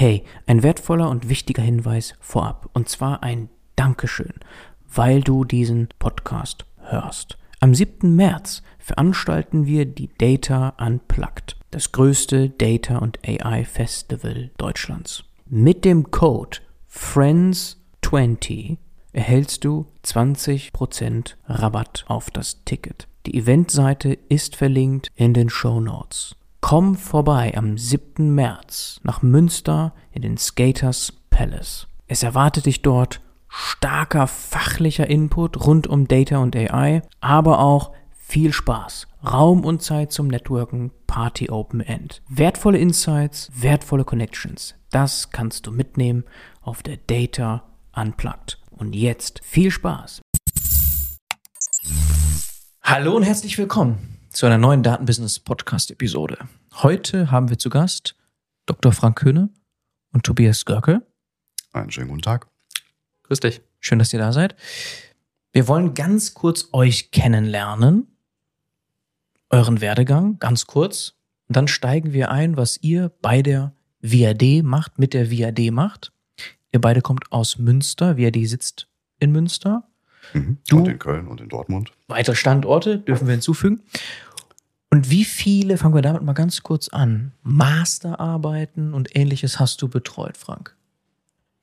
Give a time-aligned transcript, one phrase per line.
[0.00, 2.70] Hey, ein wertvoller und wichtiger Hinweis vorab.
[2.72, 4.34] Und zwar ein Dankeschön,
[4.86, 7.36] weil du diesen Podcast hörst.
[7.58, 8.14] Am 7.
[8.14, 15.24] März veranstalten wir die Data Unplugged, das größte Data und AI Festival Deutschlands.
[15.46, 16.58] Mit dem Code
[16.88, 18.76] FRIENDS20
[19.12, 23.08] erhältst du 20% Rabatt auf das Ticket.
[23.26, 26.36] Die Eventseite ist verlinkt in den Show Notes.
[26.68, 28.34] Komm vorbei am 7.
[28.34, 31.86] März nach Münster in den Skaters Palace.
[32.08, 38.52] Es erwartet dich dort starker fachlicher Input rund um Data und AI, aber auch viel
[38.52, 42.20] Spaß, Raum und Zeit zum Networken, Party Open End.
[42.28, 44.74] Wertvolle Insights, wertvolle Connections.
[44.90, 46.24] Das kannst du mitnehmen
[46.60, 47.62] auf der Data
[47.96, 48.60] Unplugged.
[48.70, 50.20] Und jetzt viel Spaß.
[52.82, 56.38] Hallo und herzlich willkommen zu einer neuen Datenbusiness Podcast Episode.
[56.72, 58.14] Heute haben wir zu Gast
[58.66, 58.92] Dr.
[58.92, 59.48] Frank Köhne
[60.12, 61.02] und Tobias Görke.
[61.72, 62.46] Einen schönen guten Tag.
[63.24, 63.62] Grüß dich.
[63.80, 64.54] Schön, dass ihr da seid.
[65.50, 68.06] Wir wollen ganz kurz euch kennenlernen,
[69.50, 71.14] euren Werdegang, ganz kurz.
[71.48, 76.12] Und dann steigen wir ein, was ihr bei der VAD macht, mit der VAD macht.
[76.70, 78.16] Ihr beide kommt aus Münster.
[78.16, 78.86] VAD sitzt
[79.18, 79.88] in Münster.
[80.32, 80.58] Mhm.
[80.68, 81.92] Du, und in Köln und in Dortmund.
[82.06, 83.82] Weitere Standorte dürfen wir hinzufügen.
[84.90, 89.88] Und wie viele, fangen wir damit mal ganz kurz an, Masterarbeiten und ähnliches hast du
[89.88, 90.74] betreut, Frank?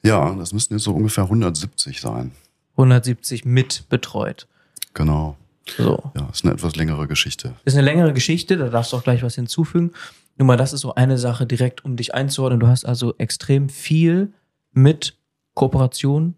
[0.04, 2.32] Ja, das müssten jetzt so ungefähr 170 sein.
[2.74, 4.48] 170 mit betreut.
[4.94, 5.38] Genau.
[5.78, 6.12] So.
[6.16, 7.56] Ja, ist eine etwas längere Geschichte.
[7.66, 9.92] Ist eine längere Geschichte, da darfst du auch gleich was hinzufügen.
[10.38, 12.60] Nur mal, das ist so eine Sache direkt, um dich einzuordnen.
[12.60, 14.34] Du hast also extrem viel
[14.74, 15.18] mit
[15.56, 16.36] Kooperation,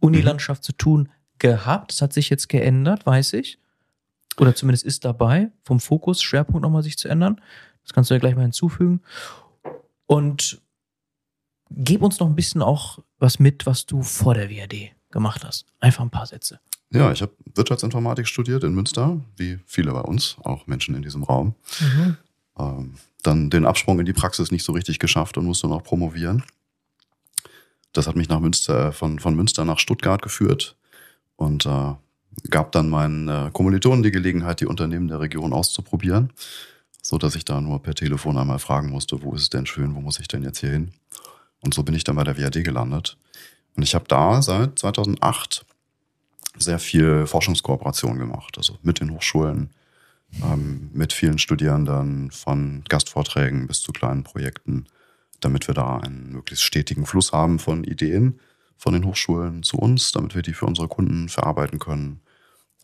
[0.00, 0.64] Unilandschaft mhm.
[0.64, 1.08] zu tun
[1.38, 1.92] gehabt.
[1.92, 3.58] Das hat sich jetzt geändert, weiß ich.
[4.38, 7.40] Oder zumindest ist dabei, vom Fokus, Schwerpunkt nochmal sich zu ändern.
[7.82, 9.00] Das kannst du ja gleich mal hinzufügen.
[10.06, 10.60] Und
[11.70, 15.66] gib uns noch ein bisschen auch was mit, was du vor der WAD gemacht hast.
[15.80, 16.60] Einfach ein paar Sätze.
[16.90, 21.22] Ja, ich habe Wirtschaftsinformatik studiert in Münster, wie viele bei uns, auch Menschen in diesem
[21.22, 21.54] Raum.
[21.80, 22.16] Mhm.
[22.58, 26.44] Ähm, dann den Absprung in die Praxis nicht so richtig geschafft und musste noch promovieren.
[27.92, 30.76] Das hat mich nach Münster, von, von Münster nach Stuttgart geführt
[31.36, 31.94] und äh,
[32.50, 36.32] gab dann meinen äh, Kommilitonen die Gelegenheit, die Unternehmen der Region auszuprobieren,
[37.02, 39.94] so dass ich da nur per Telefon einmal fragen musste, wo ist es denn schön,
[39.94, 40.92] wo muss ich denn jetzt hier hin?
[41.60, 43.16] Und so bin ich dann bei der WAD gelandet.
[43.76, 45.64] Und ich habe da seit 2008
[46.56, 49.70] sehr viel Forschungskooperation gemacht, also mit den Hochschulen,
[50.42, 54.86] ähm, mit vielen Studierenden, von Gastvorträgen bis zu kleinen Projekten,
[55.40, 58.40] damit wir da einen möglichst stetigen Fluss haben von Ideen
[58.78, 62.20] von den Hochschulen zu uns, damit wir die für unsere Kunden verarbeiten können,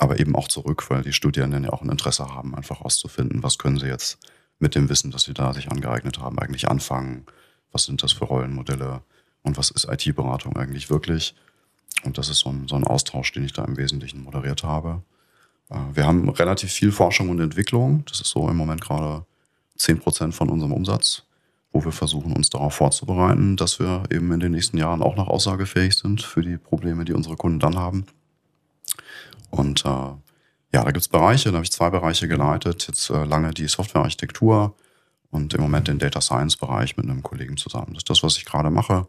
[0.04, 3.56] aber eben auch zurück, weil die Studierenden ja auch ein Interesse haben, einfach auszufinden, was
[3.56, 4.19] können sie jetzt
[4.59, 7.25] mit dem Wissen, das sie da sich angeeignet haben, eigentlich anfangen,
[7.72, 9.00] was sind das für Rollenmodelle
[9.42, 11.34] und was ist IT-Beratung eigentlich wirklich.
[12.04, 15.03] Und das ist so ein, so ein Austausch, den ich da im Wesentlichen moderiert habe.
[15.70, 18.04] Äh, wir haben relativ viel Forschung und Entwicklung.
[18.06, 19.25] Das ist so im Moment gerade
[19.76, 21.22] 10 Prozent von unserem Umsatz,
[21.72, 25.28] wo wir versuchen, uns darauf vorzubereiten, dass wir eben in den nächsten Jahren auch noch
[25.28, 28.04] aussagefähig sind für die Probleme, die unsere Kunden dann haben.
[29.54, 30.19] Und äh, ja,
[30.72, 32.88] da gibt es Bereiche, da habe ich zwei Bereiche geleitet.
[32.88, 34.75] Jetzt äh, lange die Softwarearchitektur
[35.31, 37.91] und im Moment den Data Science Bereich mit einem Kollegen zusammen.
[37.94, 39.06] Das ist das, was ich gerade mache.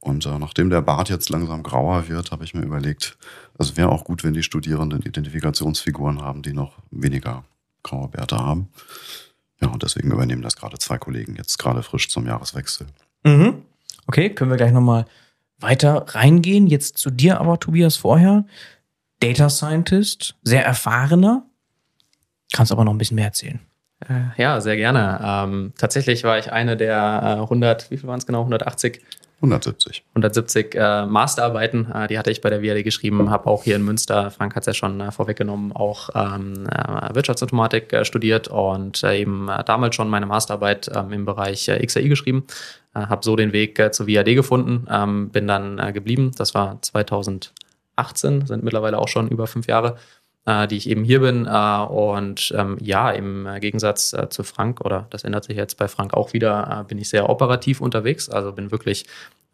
[0.00, 3.18] Und äh, nachdem der Bart jetzt langsam grauer wird, habe ich mir überlegt,
[3.58, 7.44] es wäre auch gut, wenn die Studierenden Identifikationsfiguren haben, die noch weniger
[7.82, 8.68] graue Bärte haben.
[9.60, 12.86] Ja, und deswegen übernehmen das gerade zwei Kollegen jetzt gerade frisch zum Jahreswechsel.
[13.24, 13.62] Mhm.
[14.06, 15.04] Okay, können wir gleich nochmal
[15.58, 16.66] weiter reingehen.
[16.66, 18.44] Jetzt zu dir aber, Tobias, vorher.
[19.24, 21.46] Data Scientist, sehr erfahrener.
[22.52, 23.58] Kannst aber noch ein bisschen mehr erzählen.
[24.06, 25.18] Äh, ja, sehr gerne.
[25.24, 28.40] Ähm, tatsächlich war ich eine der äh, 100, wie viel waren es genau?
[28.40, 29.00] 180
[29.36, 30.04] 170.
[30.10, 33.84] 170 äh, Masterarbeiten, äh, die hatte ich bei der WAD geschrieben, habe auch hier in
[33.84, 39.02] Münster, Frank hat es ja schon äh, vorweggenommen, auch ähm, äh, Wirtschaftsinformatik äh, studiert und
[39.04, 42.46] äh, eben damals schon meine Masterarbeit ähm, im Bereich XAI geschrieben.
[42.94, 46.30] habe so den Weg zur WAD gefunden, ähm, bin dann geblieben.
[46.36, 46.78] Das war
[47.96, 49.96] 2018, sind mittlerweile auch schon über fünf Jahre
[50.46, 51.46] äh, die ich eben hier bin.
[51.46, 55.88] Äh, und ähm, ja, im Gegensatz äh, zu Frank, oder das ändert sich jetzt bei
[55.88, 58.28] Frank auch wieder, äh, bin ich sehr operativ unterwegs.
[58.28, 59.06] Also bin wirklich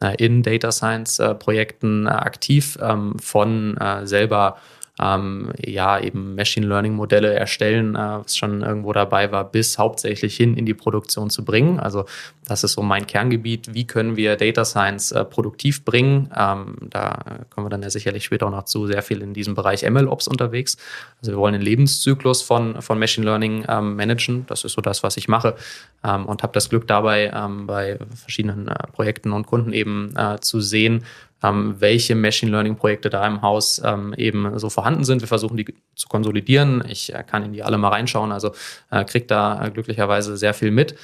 [0.03, 4.57] äh, in Data Science Projekten aktiv, ähm, von selber
[5.00, 10.37] ähm, ja eben Machine Learning Modelle erstellen, äh, was schon irgendwo dabei war, bis hauptsächlich
[10.37, 11.81] hin in die Produktion zu bringen.
[11.81, 12.05] Also
[12.47, 13.75] das ist so mein Kerngebiet.
[13.75, 16.31] Wie können wir Data Science äh, produktiv bringen?
[16.37, 17.19] Ähm, da
[17.49, 20.29] kommen wir dann ja sicherlich später auch noch zu, sehr viel in diesem Bereich MLOps
[20.29, 20.76] unterwegs.
[21.20, 24.44] Also wir wollen den Lebenszyklus von, von Machine Learning ähm, managen.
[24.49, 25.55] Das ist so das, was ich mache
[26.05, 30.41] ähm, und habe das Glück dabei, ähm, bei verschiedenen äh, Projekten und Kunden eben äh,
[30.41, 31.05] zu sehen,
[31.43, 35.21] ähm, welche Machine Learning Projekte da im Haus ähm, eben so vorhanden sind.
[35.21, 36.85] Wir versuchen die zu konsolidieren.
[36.89, 38.53] Ich äh, kann in die alle mal reinschauen, also
[38.91, 40.97] äh, kriege da äh, glücklicherweise sehr viel mit.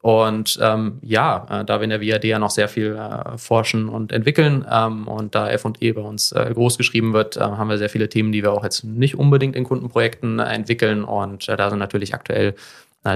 [0.00, 3.88] Und ähm, ja, äh, da wir in der VAD ja noch sehr viel äh, forschen
[3.88, 7.88] und entwickeln ähm, und da F&E bei uns äh, groß geschrieben wird, haben wir sehr
[7.88, 11.04] viele Themen, die wir auch jetzt nicht unbedingt in Kundenprojekten entwickeln.
[11.04, 12.54] Und da sind natürlich aktuell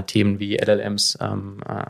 [0.05, 1.83] Themen wie LLMs ähm, äh,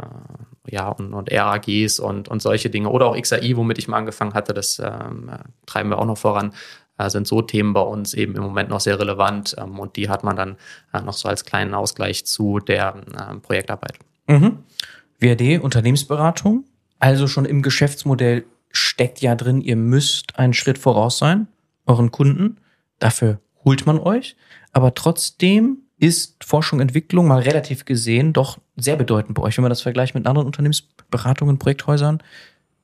[0.69, 4.33] ja, und, und RAGs und, und solche Dinge oder auch XAI, womit ich mal angefangen
[4.33, 5.29] hatte, das ähm,
[5.65, 6.53] treiben wir auch noch voran,
[6.97, 10.09] äh, sind so Themen bei uns eben im Moment noch sehr relevant ähm, und die
[10.09, 10.57] hat man dann
[10.93, 13.99] äh, noch so als kleinen Ausgleich zu der äh, Projektarbeit.
[14.27, 14.59] Mhm.
[15.19, 16.65] WRD, Unternehmensberatung,
[16.99, 21.47] also schon im Geschäftsmodell steckt ja drin, ihr müsst einen Schritt voraus sein,
[21.85, 22.57] euren Kunden.
[22.99, 24.35] Dafür holt man euch.
[24.71, 29.57] Aber trotzdem ist Forschung, Entwicklung mal relativ gesehen doch sehr bedeutend bei euch.
[29.57, 32.21] Wenn man das vergleicht mit anderen Unternehmensberatungen, Projekthäusern,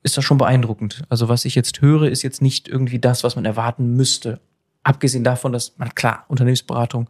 [0.01, 1.03] ist das schon beeindruckend.
[1.09, 4.39] Also was ich jetzt höre, ist jetzt nicht irgendwie das, was man erwarten müsste.
[4.83, 7.09] Abgesehen davon, dass man klar Unternehmensberatung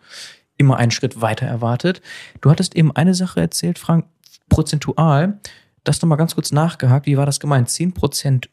[0.57, 2.01] immer einen Schritt weiter erwartet.
[2.41, 4.05] Du hattest eben eine Sache erzählt, Frank,
[4.49, 5.39] prozentual.
[5.83, 7.07] Das nochmal ganz kurz nachgehakt.
[7.07, 7.69] Wie war das gemeint?
[7.69, 8.49] Zehn Prozent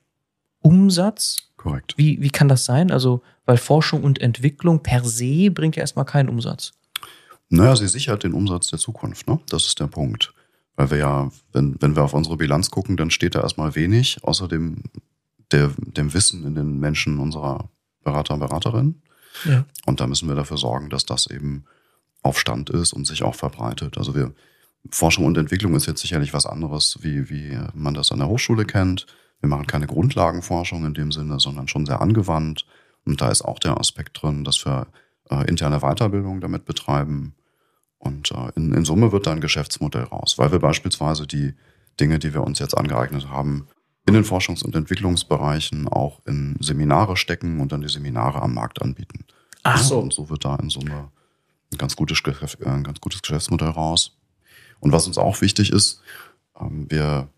[0.63, 1.51] Umsatz?
[1.57, 1.95] Korrekt.
[1.99, 2.91] Wie, wie kann das sein?
[2.91, 6.73] Also, weil Forschung und Entwicklung per se bringt ja erstmal keinen Umsatz.
[7.51, 9.41] Naja, sie sichert den Umsatz der Zukunft, ne?
[9.49, 10.33] Das ist der Punkt.
[10.77, 14.23] Weil wir ja, wenn, wenn wir auf unsere Bilanz gucken, dann steht da erstmal wenig,
[14.23, 14.85] außer dem,
[15.51, 17.69] der, dem Wissen in den Menschen unserer
[18.05, 19.03] Berater und Beraterinnen.
[19.45, 19.65] Ja.
[19.85, 21.65] Und da müssen wir dafür sorgen, dass das eben
[22.23, 23.99] auf Stand ist und sich auch verbreitet.
[23.99, 24.33] Also wir,
[24.91, 28.65] Forschung und Entwicklung ist jetzt sicherlich was anderes, wie, wie man das an der Hochschule
[28.65, 29.07] kennt.
[29.41, 32.65] Wir machen keine Grundlagenforschung in dem Sinne, sondern schon sehr angewandt.
[33.05, 34.87] Und da ist auch der Aspekt drin, dass wir
[35.31, 37.35] äh, interne Weiterbildung damit betreiben,
[38.01, 41.55] und äh, in, in Summe wird da ein Geschäftsmodell raus, weil wir beispielsweise die
[42.01, 43.69] Dinge, die wir uns jetzt angeeignet haben,
[44.07, 48.81] in den Forschungs- und Entwicklungsbereichen auch in Seminare stecken und dann die Seminare am Markt
[48.81, 49.27] anbieten.
[49.63, 49.97] Ach so.
[49.97, 51.11] Ja, und so wird da in Summe
[51.71, 54.17] ein ganz gutes, äh, ein ganz gutes Geschäftsmodell raus.
[54.81, 56.01] Und was uns auch wichtig ist,
[56.59, 57.29] ähm, wir,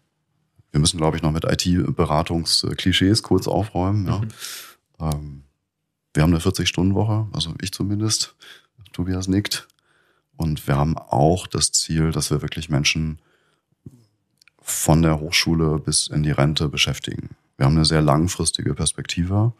[0.70, 4.06] wir müssen, glaube ich, noch mit IT-Beratungsklischees kurz aufräumen.
[4.06, 4.18] Ja.
[4.18, 4.28] Mhm.
[5.00, 5.42] Ähm,
[6.14, 8.36] wir haben eine 40-Stunden-Woche, also ich zumindest.
[8.92, 9.66] Tobias nickt.
[10.36, 13.20] Und wir haben auch das Ziel, dass wir wirklich Menschen
[14.60, 17.30] von der Hochschule bis in die Rente beschäftigen.
[17.56, 19.52] Wir haben eine sehr langfristige Perspektive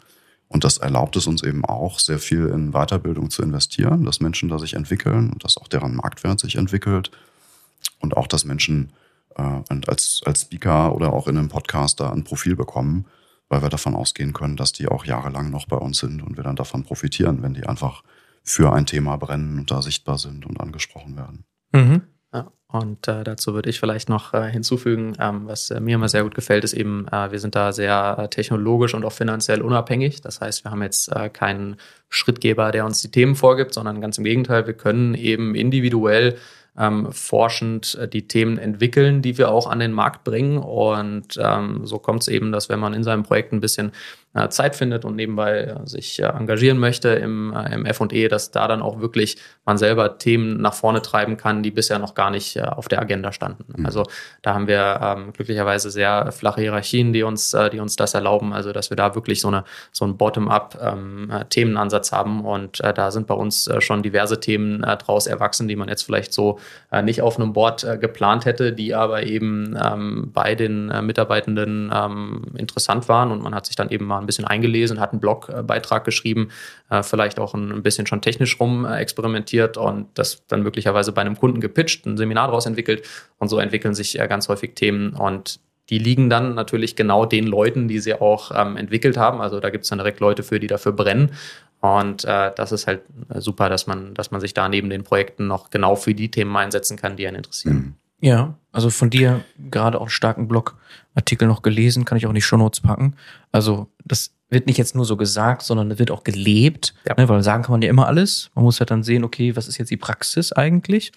[0.48, 4.48] und das erlaubt es uns eben auch, sehr viel in Weiterbildung zu investieren, dass Menschen
[4.48, 7.10] da sich entwickeln und dass auch deren Marktwert sich entwickelt
[8.00, 8.92] und auch, dass Menschen
[9.36, 13.06] äh, als, als Speaker oder auch in einem Podcast da ein Profil bekommen,
[13.48, 16.44] weil wir davon ausgehen können, dass die auch jahrelang noch bei uns sind und wir
[16.44, 18.02] dann davon profitieren, wenn die einfach
[18.42, 21.44] für ein Thema brennen und da sichtbar sind und angesprochen werden.
[21.72, 22.02] Mhm.
[22.34, 26.08] Ja, und äh, dazu würde ich vielleicht noch äh, hinzufügen, ähm, was äh, mir immer
[26.08, 29.60] sehr gut gefällt, ist eben, äh, wir sind da sehr äh, technologisch und auch finanziell
[29.60, 30.22] unabhängig.
[30.22, 31.76] Das heißt, wir haben jetzt äh, keinen
[32.08, 36.36] Schrittgeber, der uns die Themen vorgibt, sondern ganz im Gegenteil, wir können eben individuell
[36.78, 40.58] ähm, forschend äh, die Themen entwickeln, die wir auch an den Markt bringen.
[40.58, 43.92] Und ähm, so kommt es eben, dass wenn man in seinem Projekt ein bisschen
[44.34, 48.66] äh, Zeit findet und nebenbei äh, sich äh, engagieren möchte im, im F&E, dass da
[48.66, 49.36] dann auch wirklich
[49.66, 53.32] man selber Themen nach vorne treiben kann, die bisher noch gar nicht auf der Agenda
[53.32, 53.64] standen.
[53.76, 53.84] Mhm.
[53.84, 54.04] Also
[54.40, 58.72] da haben wir ähm, glücklicherweise sehr flache Hierarchien, die uns, die uns das erlauben, also
[58.72, 63.26] dass wir da wirklich so, eine, so einen Bottom-up ähm, haben und äh, da sind
[63.26, 66.58] bei uns äh, schon diverse Themen äh, draus erwachsen, die man jetzt vielleicht so
[67.04, 73.08] nicht auf einem Board geplant hätte, die aber eben ähm, bei den Mitarbeitenden ähm, interessant
[73.08, 76.48] waren und man hat sich dann eben mal ein bisschen eingelesen, hat einen Blogbeitrag geschrieben,
[76.90, 81.22] äh, vielleicht auch ein bisschen schon technisch rum äh, experimentiert und das dann möglicherweise bei
[81.22, 85.14] einem Kunden gepitcht, ein Seminar daraus entwickelt und so entwickeln sich äh, ganz häufig Themen
[85.14, 89.40] und die liegen dann natürlich genau den Leuten, die sie auch ähm, entwickelt haben.
[89.40, 91.32] Also da gibt es dann direkt Leute für, die dafür brennen.
[91.82, 93.02] Und äh, das ist halt
[93.34, 96.56] super, dass man, dass man sich da neben den Projekten noch genau für die Themen
[96.56, 97.74] einsetzen kann, die einen interessieren.
[97.74, 97.94] Mhm.
[98.20, 102.36] Ja, also von dir gerade auch einen starken Blogartikel noch gelesen, kann ich auch in
[102.36, 103.16] die Shownotes packen.
[103.50, 107.16] Also das wird nicht jetzt nur so gesagt, sondern es wird auch gelebt, ja.
[107.16, 108.52] ne, weil sagen kann man ja immer alles.
[108.54, 111.10] Man muss halt dann sehen, okay, was ist jetzt die Praxis eigentlich?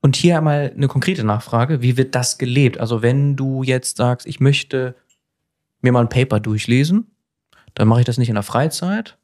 [0.00, 2.78] Und hier einmal eine konkrete Nachfrage, wie wird das gelebt?
[2.80, 4.96] Also wenn du jetzt sagst, ich möchte
[5.80, 7.06] mir mal ein Paper durchlesen,
[7.74, 9.16] dann mache ich das nicht in der Freizeit,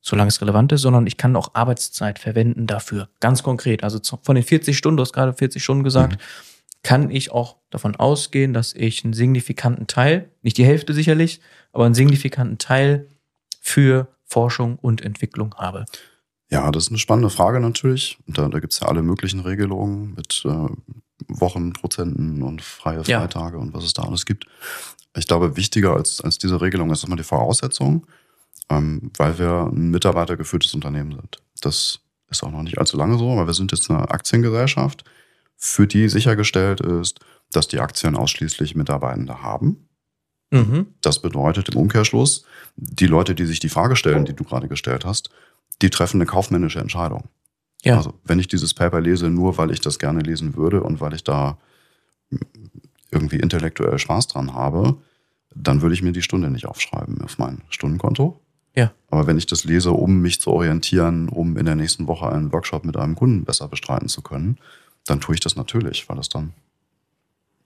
[0.00, 3.08] solange es relevant ist, sondern ich kann auch Arbeitszeit verwenden dafür.
[3.20, 3.84] Ganz konkret.
[3.84, 6.18] Also von den 40 Stunden, du hast gerade 40 Stunden gesagt, mhm.
[6.82, 11.40] kann ich auch davon ausgehen, dass ich einen signifikanten Teil, nicht die Hälfte sicherlich,
[11.72, 13.08] aber einen signifikanten Teil
[13.60, 15.84] für Forschung und Entwicklung habe.
[16.50, 18.18] Ja, das ist eine spannende Frage natürlich.
[18.26, 20.68] Und da, da gibt es ja alle möglichen Regelungen mit äh,
[21.28, 23.62] Wochenprozenten und freie Freitage ja.
[23.62, 24.46] und was es da alles gibt.
[25.16, 28.06] Ich glaube, wichtiger als, als diese Regelung ist immer die Voraussetzung,
[28.70, 31.42] ähm, weil wir ein mitarbeitergeführtes Unternehmen sind.
[31.60, 32.00] Das
[32.30, 35.04] ist auch noch nicht allzu lange so, aber wir sind jetzt eine Aktiengesellschaft,
[35.56, 37.20] für die sichergestellt ist,
[37.52, 39.88] dass die Aktien ausschließlich Mitarbeitende haben.
[40.50, 40.86] Mhm.
[41.00, 42.44] Das bedeutet im Umkehrschluss,
[42.76, 45.30] die Leute, die sich die Frage stellen, die du gerade gestellt hast,
[45.82, 47.28] die treffen eine kaufmännische Entscheidung.
[47.82, 47.96] Ja.
[47.96, 51.14] Also wenn ich dieses Paper lese, nur weil ich das gerne lesen würde und weil
[51.14, 51.58] ich da
[53.10, 54.96] irgendwie intellektuell Spaß dran habe,
[55.54, 58.40] dann würde ich mir die Stunde nicht aufschreiben auf mein Stundenkonto.
[58.74, 58.92] Ja.
[59.10, 62.52] Aber wenn ich das lese, um mich zu orientieren, um in der nächsten Woche einen
[62.52, 64.58] Workshop mit einem Kunden besser bestreiten zu können,
[65.06, 66.52] dann tue ich das natürlich, weil das dann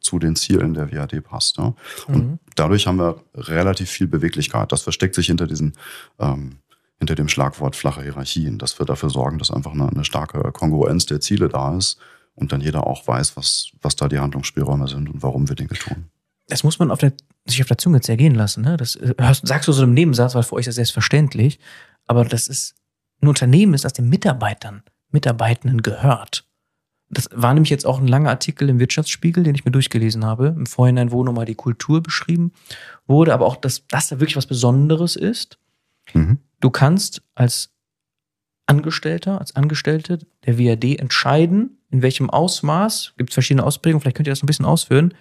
[0.01, 1.59] zu den Zielen der WAD passt.
[1.59, 1.75] Ja?
[2.09, 2.39] Und mhm.
[2.57, 4.71] dadurch haben wir relativ viel Beweglichkeit.
[4.73, 5.75] Das versteckt sich hinter diesen
[6.19, 6.59] ähm,
[6.99, 11.07] hinter dem Schlagwort flache Hierarchien, dass wir dafür sorgen, dass einfach eine, eine starke Kongruenz
[11.07, 11.99] der Ziele da ist
[12.35, 15.75] und dann jeder auch weiß, was, was da die Handlungsspielräume sind und warum wir Dinge
[15.75, 16.07] tun.
[16.49, 17.13] Das muss man auf der,
[17.47, 18.63] sich auf der Zunge zergehen lassen.
[18.63, 18.77] Ne?
[18.77, 21.59] Das äh, sagst du so im Nebensatz, weil für euch ist das selbstverständlich.
[22.07, 22.75] Aber das ist
[23.23, 26.47] ein Unternehmen ist, das den Mitarbeitern, Mitarbeitenden gehört.
[27.11, 30.49] Das war nämlich jetzt auch ein langer Artikel im Wirtschaftsspiegel, den ich mir durchgelesen habe.
[30.49, 32.53] Im Vorhinein, wo nochmal die Kultur beschrieben
[33.07, 35.59] wurde, aber auch, dass das da wirklich was Besonderes ist.
[36.13, 36.39] Mhm.
[36.61, 37.71] Du kannst als
[38.67, 44.27] Angestellter, als Angestellte der WAD entscheiden, in welchem Ausmaß, gibt es verschiedene Ausprägungen, vielleicht könnt
[44.27, 45.15] ihr das ein bisschen ausführen,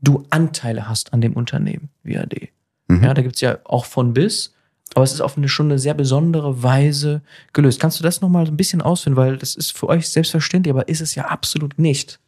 [0.00, 2.48] du Anteile hast an dem Unternehmen WAD.
[2.88, 3.04] Mhm.
[3.04, 4.54] Ja, da gibt es ja auch von bis,
[4.94, 7.80] aber es ist auf eine schon eine sehr besondere Weise gelöst.
[7.80, 11.00] Kannst du das nochmal ein bisschen ausführen, weil das ist für euch selbstverständlich, aber ist
[11.00, 12.18] es ja absolut nicht.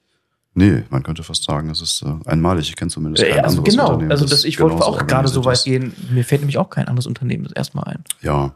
[0.55, 2.69] Nee, man könnte fast sagen, es ist äh, einmalig.
[2.69, 3.88] Ich kenne zumindest kein also anderes genau.
[3.88, 4.11] Unternehmen.
[4.12, 5.95] Also das, ich wollte auch gerade so weit gehen.
[6.11, 8.05] Mir fällt nämlich auch kein anderes Unternehmen erstmal ein.
[8.21, 8.55] Ja,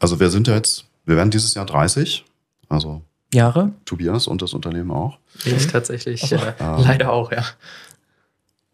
[0.00, 2.24] also wir sind ja jetzt, wir werden dieses Jahr 30.
[2.68, 3.02] Also
[3.32, 3.72] Jahre.
[3.84, 5.18] Tobias und das Unternehmen auch.
[5.44, 6.36] Ich tatsächlich, so.
[6.36, 7.44] äh, ähm, leider auch, ja.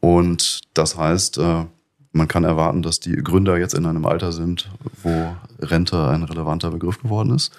[0.06, 1.64] Und das heißt, äh,
[2.12, 4.70] man kann erwarten, dass die Gründer jetzt in einem Alter sind,
[5.02, 7.52] wo Rente ein relevanter Begriff geworden ist.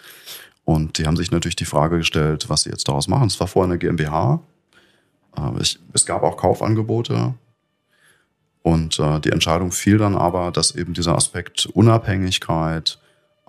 [0.64, 3.28] Und die haben sich natürlich die Frage gestellt, was sie jetzt daraus machen.
[3.28, 4.40] Es war vorher eine GmbH,
[5.60, 7.34] ich, es gab auch Kaufangebote
[8.64, 12.98] und äh, die Entscheidung fiel dann aber, dass eben dieser Aspekt Unabhängigkeit,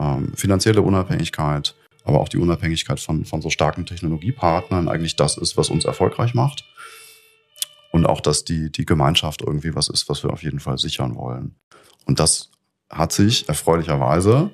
[0.00, 5.56] ähm, finanzielle Unabhängigkeit, aber auch die Unabhängigkeit von, von so starken Technologiepartnern eigentlich das ist,
[5.56, 6.64] was uns erfolgreich macht.
[7.90, 11.16] Und auch, dass die, die Gemeinschaft irgendwie was ist, was wir auf jeden Fall sichern
[11.16, 11.54] wollen.
[12.04, 12.50] Und das
[12.90, 14.50] hat sich erfreulicherweise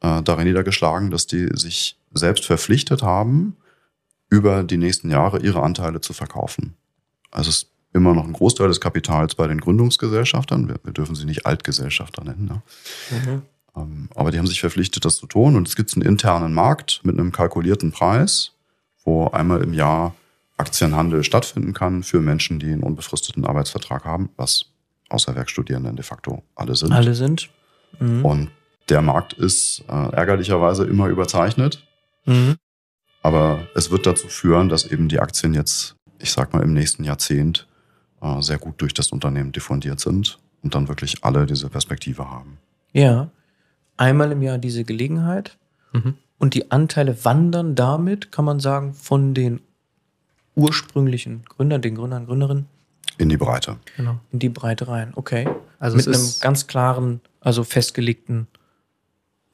[0.00, 3.56] äh, darin niedergeschlagen, dass die sich selbst verpflichtet haben,
[4.28, 6.74] über die nächsten Jahre ihre Anteile zu verkaufen.
[7.30, 10.68] Also es ist immer noch ein Großteil des Kapitals bei den Gründungsgesellschaftern.
[10.68, 12.46] Wir, wir dürfen sie nicht Altgesellschafter nennen.
[12.46, 12.62] Ne?
[13.10, 13.42] Mhm.
[13.76, 15.56] Ähm, aber die haben sich verpflichtet, das zu tun.
[15.56, 18.52] Und es gibt einen internen Markt mit einem kalkulierten Preis,
[19.04, 20.14] wo einmal im Jahr
[20.56, 24.66] Aktienhandel stattfinden kann für Menschen, die einen unbefristeten Arbeitsvertrag haben, was
[25.08, 26.92] außer Werkstudierenden de facto alle sind.
[26.92, 27.50] Alle sind.
[27.98, 28.24] Mhm.
[28.24, 28.50] Und
[28.88, 31.84] der Markt ist äh, ärgerlicherweise immer überzeichnet.
[32.24, 32.56] Mhm.
[33.22, 37.04] Aber es wird dazu führen, dass eben die Aktien jetzt, ich sag mal, im nächsten
[37.04, 37.66] Jahrzehnt
[38.22, 42.58] äh, sehr gut durch das Unternehmen diffundiert sind und dann wirklich alle diese Perspektive haben.
[42.92, 43.30] Ja,
[43.96, 45.58] einmal im Jahr diese Gelegenheit
[45.92, 46.14] mhm.
[46.38, 49.60] und die Anteile wandern damit, kann man sagen, von den
[50.56, 52.66] ursprünglichen Gründern, den Gründern, Gründerinnen.
[53.18, 53.76] In die Breite.
[53.96, 55.48] Genau, in die Breite rein, okay.
[55.78, 58.48] Also Mit einem ganz klaren, also festgelegten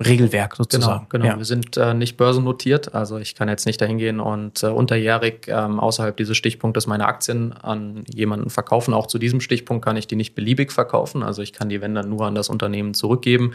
[0.04, 1.06] Regelwerk sozusagen.
[1.08, 1.34] Genau, genau.
[1.34, 1.38] Ja.
[1.38, 5.46] Wir sind äh, nicht börsennotiert, also ich kann jetzt nicht dahin gehen und äh, unterjährig
[5.48, 8.94] ähm, außerhalb dieses Stichpunktes meine Aktien an jemanden verkaufen.
[8.94, 11.22] Auch zu diesem Stichpunkt kann ich die nicht beliebig verkaufen.
[11.22, 13.52] Also ich kann die, wenn dann nur an das Unternehmen zurückgeben,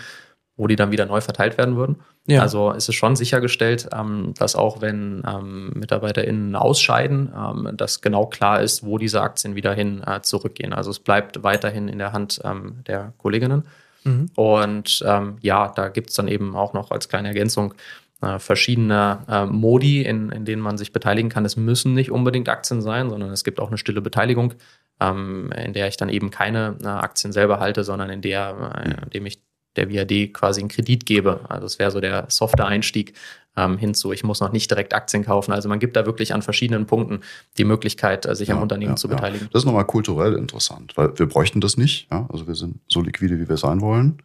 [0.57, 1.97] wo die dann wieder neu verteilt werden würden.
[2.25, 2.41] Ja.
[2.41, 8.25] Also ist es schon sichergestellt, ähm, dass auch wenn ähm, MitarbeiterInnen ausscheiden, ähm, dass genau
[8.25, 10.73] klar ist, wo diese Aktien wieder hin äh, zurückgehen.
[10.73, 12.41] Also es bleibt weiterhin in der Hand
[12.87, 13.63] der Kolleginnen.
[14.03, 14.29] Mhm.
[14.35, 14.99] Und
[15.41, 17.73] ja, da gibt es dann eben auch noch als kleine Ergänzung
[18.21, 21.45] äh, verschiedene äh, Modi, in, in denen man sich beteiligen kann.
[21.45, 24.55] Es müssen nicht unbedingt Aktien sein, sondern es gibt auch eine stille Beteiligung,
[24.99, 29.03] ähm, in der ich dann eben keine äh, Aktien selber halte, sondern in der, äh,
[29.03, 29.39] indem ich
[29.77, 31.41] der VAD quasi einen Kredit gebe.
[31.49, 33.13] Also es wäre so der softe Einstieg
[33.55, 35.51] ähm, hinzu, ich muss noch nicht direkt Aktien kaufen.
[35.51, 37.21] Also man gibt da wirklich an verschiedenen Punkten
[37.57, 39.45] die Möglichkeit, äh, sich ja, am Unternehmen ja, zu beteiligen.
[39.45, 39.49] Ja.
[39.51, 42.07] Das ist nochmal kulturell interessant, weil wir bräuchten das nicht.
[42.11, 42.27] Ja?
[42.31, 44.21] Also wir sind so liquide, wie wir sein wollen.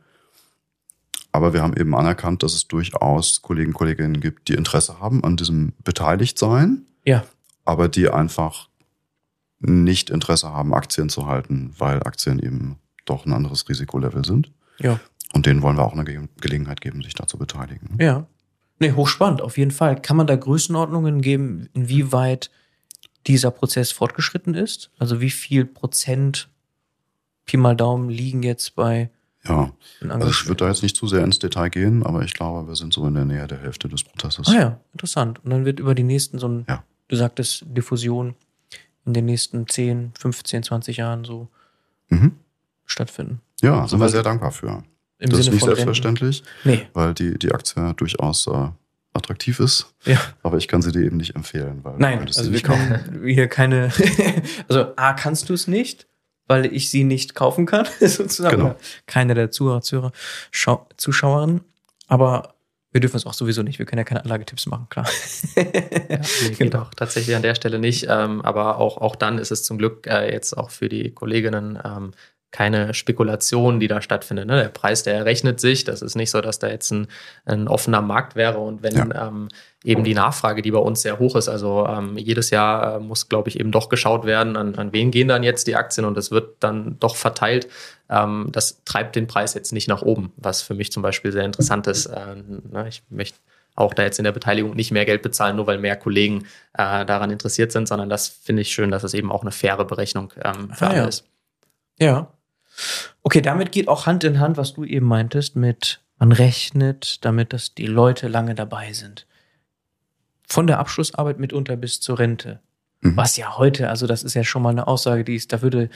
[1.33, 5.25] Aber wir haben eben anerkannt, dass es durchaus Kollegen und Kolleginnen gibt, die Interesse haben
[5.25, 7.25] an diesem Beteiligtsein, Ja.
[7.65, 8.69] aber die einfach
[9.61, 14.51] nicht Interesse haben, Aktien zu halten, weil Aktien eben doch ein anderes Risikolevel sind.
[14.79, 15.01] Ja.
[15.33, 17.97] Und denen wollen wir auch eine Ge Gelegenheit geben, sich da zu beteiligen.
[18.01, 18.27] Ja.
[18.79, 20.01] Nee, hochspannend, auf jeden Fall.
[20.01, 22.51] Kann man da Größenordnungen geben, inwieweit
[23.27, 24.91] dieser Prozess fortgeschritten ist?
[24.99, 26.49] Also wie viel Prozent
[27.47, 29.11] Pi mal Daumen liegen jetzt bei
[29.45, 29.73] Ja,
[30.09, 32.77] also ich würde da jetzt nicht zu sehr ins Detail gehen, aber ich glaube, wir
[32.77, 34.47] sind so in der Nähe der Hälfte des Prozesses.
[34.49, 35.45] Ah ja, interessant.
[35.45, 36.85] Und dann wird über die nächsten so ein, Ja.
[37.09, 38.35] du sagtest Diffusion
[39.05, 41.49] in den nächsten 10, 15, 20 Jahren so
[42.09, 42.33] Mhm.
[42.87, 43.41] stattfinden.
[43.61, 44.83] Ja, sind wir Weil- sehr dankbar für.
[45.23, 45.85] Im das ist Sinne nicht von Renten.
[45.85, 48.69] selbstverständlich, Nee, weil die, die Aktie durchaus äh,
[49.15, 50.19] attraktiv ist, ja.
[50.43, 52.89] aber ich kann sie dir eben nicht empfehlen, weil Nein, weil also wir nicht kaufen.
[52.89, 53.91] können hier keine.
[54.69, 56.07] also A, kannst du es nicht,
[56.49, 58.57] weil ich sie nicht kaufen kann, sozusagen.
[58.57, 58.77] Genau.
[59.07, 60.13] Keine der Zuhörer, Zuhörer
[60.51, 61.61] Schau Zuschauerinnen.
[62.09, 62.55] Aber
[62.91, 63.79] wir dürfen es auch sowieso nicht.
[63.79, 65.07] Wir können ja keine Anlagetipps machen, klar.
[65.57, 66.83] Ja, nee, geht Genau.
[66.83, 68.07] auch tatsächlich an der Stelle nicht.
[68.09, 71.79] Ähm, aber auch, auch dann ist es zum Glück äh, jetzt auch für die Kolleginnen
[71.85, 72.13] ähm,
[72.53, 74.47] keine Spekulation, die da stattfindet.
[74.47, 74.57] Ne?
[74.57, 75.85] Der Preis, der errechnet sich.
[75.85, 77.09] Das ist nicht so, dass da jetzt ein,
[77.47, 78.59] ein offener Markt wäre.
[78.59, 79.49] Und wenn ähm,
[79.83, 83.31] eben die Nachfrage, die bei uns sehr hoch ist, also ähm, jedes Jahr äh, muss,
[83.31, 86.17] glaube ich, eben doch geschaut werden, an, an wen gehen dann jetzt die Aktien und
[86.19, 87.69] es wird dann doch verteilt.
[88.11, 91.47] Ähm, das treibt den Preis jetzt nicht nach oben, was für mich zum Beispiel sehr
[91.47, 92.07] interessant ist.
[92.07, 92.37] Äh,
[92.71, 92.87] ne?
[92.87, 93.39] Ich möchte
[93.75, 96.45] auch da jetzt in der Beteiligung nicht mehr Geld bezahlen, nur weil mehr Kollegen
[96.75, 99.87] äh, daran interessiert sind, sondern das finde ich schön, dass es eben auch eine faire
[99.87, 101.07] Berechnung ähm, für Ah, alle ja.
[101.07, 101.25] ist.
[101.99, 102.29] Ja.
[103.23, 107.53] Okay, damit geht auch Hand in Hand, was du eben meintest, mit man rechnet damit,
[107.53, 109.27] dass die Leute lange dabei sind.
[110.47, 112.61] Von der Abschlussarbeit mitunter bis zur Rente.
[113.01, 113.17] Mhm.
[113.17, 115.91] Was ja heute, also das ist ja schon mal eine Aussage, die ist, da würde,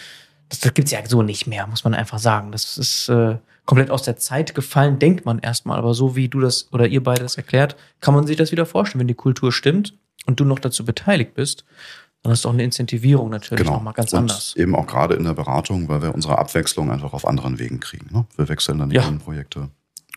[0.48, 2.50] das, das gibt's ja so nicht mehr, muss man einfach sagen.
[2.52, 5.78] Das ist äh, komplett aus der Zeit gefallen, denkt man erstmal.
[5.78, 8.66] Aber so wie du das oder ihr beide das erklärt, kann man sich das wieder
[8.66, 9.94] vorstellen, wenn die Kultur stimmt
[10.26, 11.64] und du noch dazu beteiligt bist,
[12.26, 13.76] dann ist doch eine Incentivierung natürlich Genau.
[13.76, 14.56] nochmal ganz und anders.
[14.56, 18.08] Eben auch gerade in der Beratung, weil wir unsere Abwechslung einfach auf anderen Wegen kriegen.
[18.12, 18.26] Ne?
[18.36, 19.02] Wir wechseln dann die Ja.
[19.02, 19.70] Kundenprojekte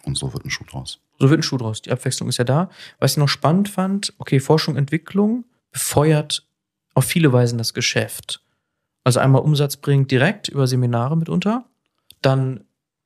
[0.05, 0.99] und so wird ein Schuh draus.
[1.19, 1.83] So wird ein Schuh draus.
[1.83, 2.69] Die Abwechslung ist ja da.
[2.97, 6.47] Was ich noch spannend fand, okay, Forschung, Entwicklung befeuert
[6.95, 8.41] auf viele Weisen das Geschäft.
[9.03, 11.65] Also einmal Umsatz bringt direkt über Seminare mitunter,
[12.23, 12.63] dann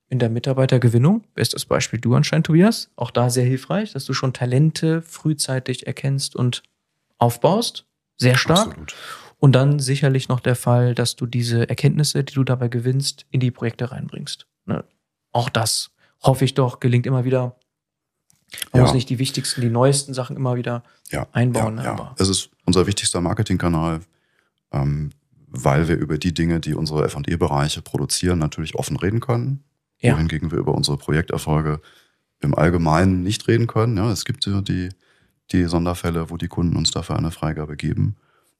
[0.07, 4.31] in der Mitarbeitergewinnung, bestes Beispiel du anscheinend, Tobias, auch da sehr hilfreich, dass du schon
[4.31, 6.63] Talente frühzeitig erkennst und
[7.17, 7.85] aufbaust.
[8.17, 8.67] Sehr stark.
[8.67, 8.95] Absolut.
[9.39, 13.39] Und dann sicherlich noch der Fall, dass du diese Erkenntnisse, die du dabei gewinnst, in
[13.41, 14.47] die Projekte reinbringst.
[14.65, 14.85] Ne?
[15.31, 17.57] Auch das hoffe ich doch, gelingt immer wieder.
[18.71, 18.81] Man Ja.
[18.83, 21.77] muss nicht die wichtigsten, die neuesten Sachen immer wieder ja, einbauen.
[21.77, 22.15] Ja, ja.
[22.17, 23.99] Es ist unser wichtigster Marketingkanal,
[24.71, 25.11] ähm,
[25.47, 29.63] weil wir über die Dinge, die unsere F&E-Bereiche produzieren, natürlich offen reden können.
[29.99, 30.15] Ja.
[30.15, 31.81] Wohingegen wir über unsere Projekterfolge
[32.39, 33.97] im Allgemeinen nicht reden können.
[33.97, 34.89] Ja, es gibt ja die,
[35.51, 38.15] die Sonderfälle, wo die Kunden uns dafür eine Freigabe geben.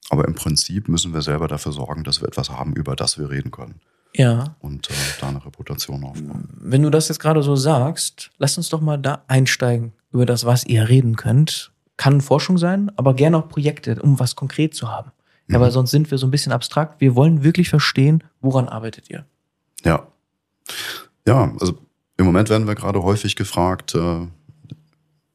[0.10, 3.30] Aber im Prinzip müssen wir selber dafür sorgen, dass wir etwas haben, über das wir
[3.30, 3.80] reden können
[4.16, 6.50] ja, und äh, da eine Reputation aufbauen.
[6.60, 10.46] wenn du das jetzt gerade so sagst, lass uns doch mal da einsteigen über das,
[10.46, 11.72] was ihr reden könnt.
[11.96, 15.12] Kann Forschung sein, aber gerne auch Projekte, um was konkret zu haben.
[15.48, 15.64] Ja, Mhm.
[15.64, 17.00] weil sonst sind wir so ein bisschen abstrakt.
[17.02, 19.26] Wir wollen wirklich verstehen, woran arbeitet ihr?
[19.86, 20.08] Ja.
[21.28, 21.78] Ja, also
[22.18, 24.28] im Moment werden wir gerade häufig gefragt, äh,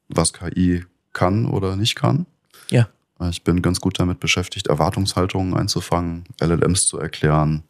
[0.08, 2.27] was KI kann oder nicht kann.
[2.71, 2.88] Ja.
[3.31, 7.64] Ich bin ganz gut damit beschäftigt, Erwartungshaltungen einzufangen, LLMs zu erklären.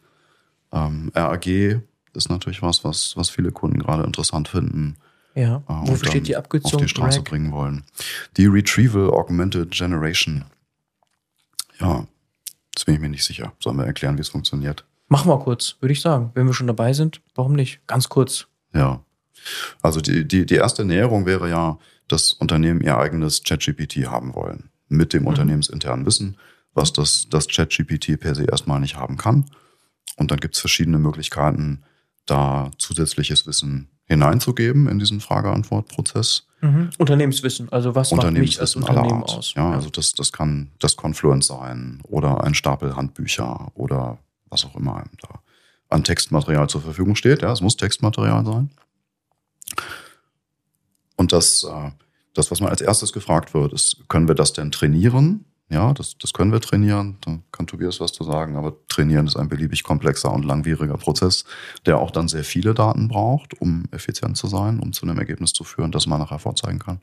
[0.72, 4.96] Ähm, RAG ist natürlich was, was, was viele Kunden gerade interessant finden.
[5.34, 5.62] Ja.
[5.68, 6.74] äh, Wofür steht die Abkürzung?
[6.74, 7.24] Auf die Straße RAG?
[7.24, 7.84] bringen wollen.
[8.36, 10.44] Die Retrieval Augmented Generation.
[11.80, 12.06] Ja,
[12.74, 13.52] jetzt bin ich mir nicht sicher.
[13.60, 14.84] Sollen wir erklären, wie es funktioniert?
[15.08, 16.30] Machen wir kurz, würde ich sagen.
[16.34, 17.80] Wenn wir schon dabei sind, warum nicht?
[17.86, 18.46] Ganz kurz.
[18.74, 19.00] Ja.
[19.80, 24.70] Also die, die, die erste Näherung wäre ja, dass Unternehmen ihr eigenes ChatGPT haben wollen.
[24.88, 25.28] Mit dem Mhm.
[25.28, 26.36] unternehmensinternen Wissen,
[26.74, 29.44] was das, das ChatGPT per se erstmal nicht haben kann.
[30.16, 31.82] Und dann gibt es verschiedene Möglichkeiten,
[32.26, 36.44] da zusätzliches Wissen hineinzugeben in diesen Frage-Antwort-Prozess.
[36.98, 39.30] Unternehmenswissen, also was macht mich als Unternehmenswissen Unternehmen Art.
[39.38, 39.54] aus?
[39.54, 44.18] Ja, also das, das kann das Confluence sein oder ein Stapel Handbücher oder
[44.48, 45.40] was auch immer einem da
[45.90, 47.42] an Textmaterial zur Verfügung steht.
[47.42, 48.70] Ja, es muss Textmaterial sein.
[51.18, 51.90] Und das, äh,
[52.32, 55.44] das, was man als erstes gefragt wird, ist, können wir das denn trainieren?
[55.68, 57.18] Ja, das, das können wir trainieren.
[57.20, 61.44] Da kann Tobias was zu sagen, aber trainieren ist ein beliebig komplexer und langwieriger Prozess,
[61.84, 65.52] der auch dann sehr viele Daten braucht, um effizient zu sein, um zu einem Ergebnis
[65.52, 67.00] zu führen, das man nachher vorzeigen kann.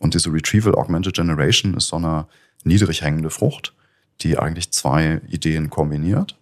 [0.00, 2.26] Und diese Retrieval Augmented Generation ist so eine
[2.64, 3.74] niedrig hängende Frucht,
[4.22, 6.36] die eigentlich zwei Ideen kombiniert,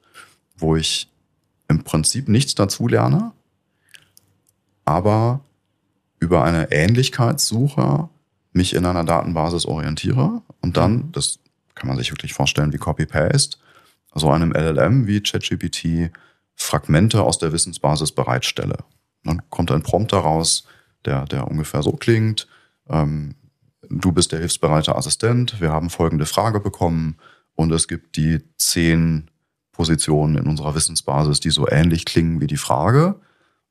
[0.57, 1.11] wo ich
[1.69, 3.33] im Prinzip nichts dazu lerne,
[4.87, 5.41] aber
[6.23, 8.09] über eine Ähnlichkeitssuche
[8.53, 11.41] mich in einer Datenbasis orientiere und dann, das
[11.75, 13.59] kann man sich wirklich vorstellen wie Copy-Paste,
[14.13, 16.13] also einem LLM wie ChatGPT
[16.55, 18.77] Fragmente aus der Wissensbasis bereitstelle.
[19.25, 20.65] Dann kommt ein Prompt daraus,
[21.05, 22.47] der, der ungefähr so klingt.
[22.89, 23.35] Ähm,
[23.89, 27.17] du bist der hilfsbereite Assistent, wir haben folgende Frage bekommen
[27.57, 29.29] und es gibt die zehn
[29.73, 33.17] Positionen in unserer Wissensbasis, die so ähnlich klingen wie die Frage.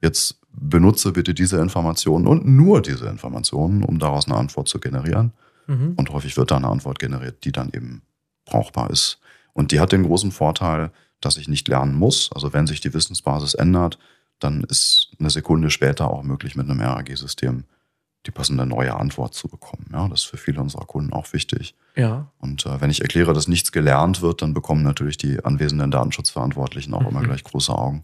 [0.02, 5.34] Jetzt benutze bitte diese Informationen und nur diese Informationen, um daraus eine Antwort zu generieren.
[5.68, 5.94] Mhm.
[5.96, 8.02] Und häufig wird da eine Antwort generiert, die dann eben
[8.46, 9.20] brauchbar ist.
[9.54, 12.32] Und die hat den großen Vorteil, dass ich nicht lernen muss.
[12.34, 14.00] Also wenn sich die Wissensbasis ändert,
[14.40, 17.66] dann ist eine Sekunde später auch möglich, mit einem RAG-System
[18.28, 19.88] die passende neue Antwort zu bekommen.
[19.92, 21.76] Ja, das ist für viele unserer Kunden auch wichtig.
[21.96, 22.32] Ja.
[22.38, 26.94] Und äh, wenn ich erkläre, dass nichts gelernt wird, dann bekommen natürlich die anwesenden Datenschutzverantwortlichen
[26.94, 27.08] auch mhm.
[27.08, 28.04] immer gleich große Augen.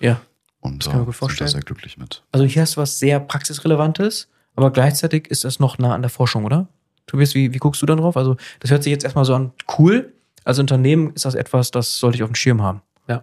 [0.00, 0.20] Ja.
[0.60, 2.22] Und das kann man äh, sind da sehr glücklich mit.
[2.32, 6.10] Also hier hast du was sehr praxisrelevantes, aber gleichzeitig ist das noch nah an der
[6.10, 6.68] Forschung, oder?
[7.06, 8.16] Tobias, wie, wie guckst du dann drauf?
[8.16, 10.12] Also das hört sich jetzt erstmal so an, cool.
[10.44, 12.82] Als Unternehmen ist das etwas, das sollte ich auf dem Schirm haben.
[13.06, 13.22] Ja.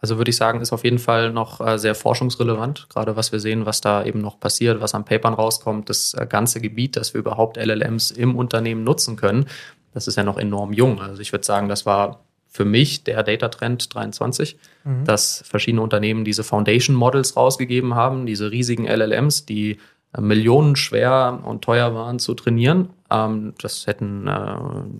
[0.00, 3.40] Also würde ich sagen, ist auf jeden Fall noch äh, sehr forschungsrelevant, gerade was wir
[3.40, 7.14] sehen, was da eben noch passiert, was an Papern rauskommt, das äh, ganze Gebiet, dass
[7.14, 9.46] wir überhaupt LLMs im Unternehmen nutzen können,
[9.94, 11.00] das ist ja noch enorm jung.
[11.00, 15.04] Also ich würde sagen, das war für mich der Data Trend 23, mhm.
[15.04, 19.78] dass verschiedene Unternehmen diese Foundation Models rausgegeben haben, diese riesigen LLMs, die
[20.16, 22.90] äh, Millionen schwer und teuer waren zu trainieren.
[23.10, 24.30] Ähm, das hätten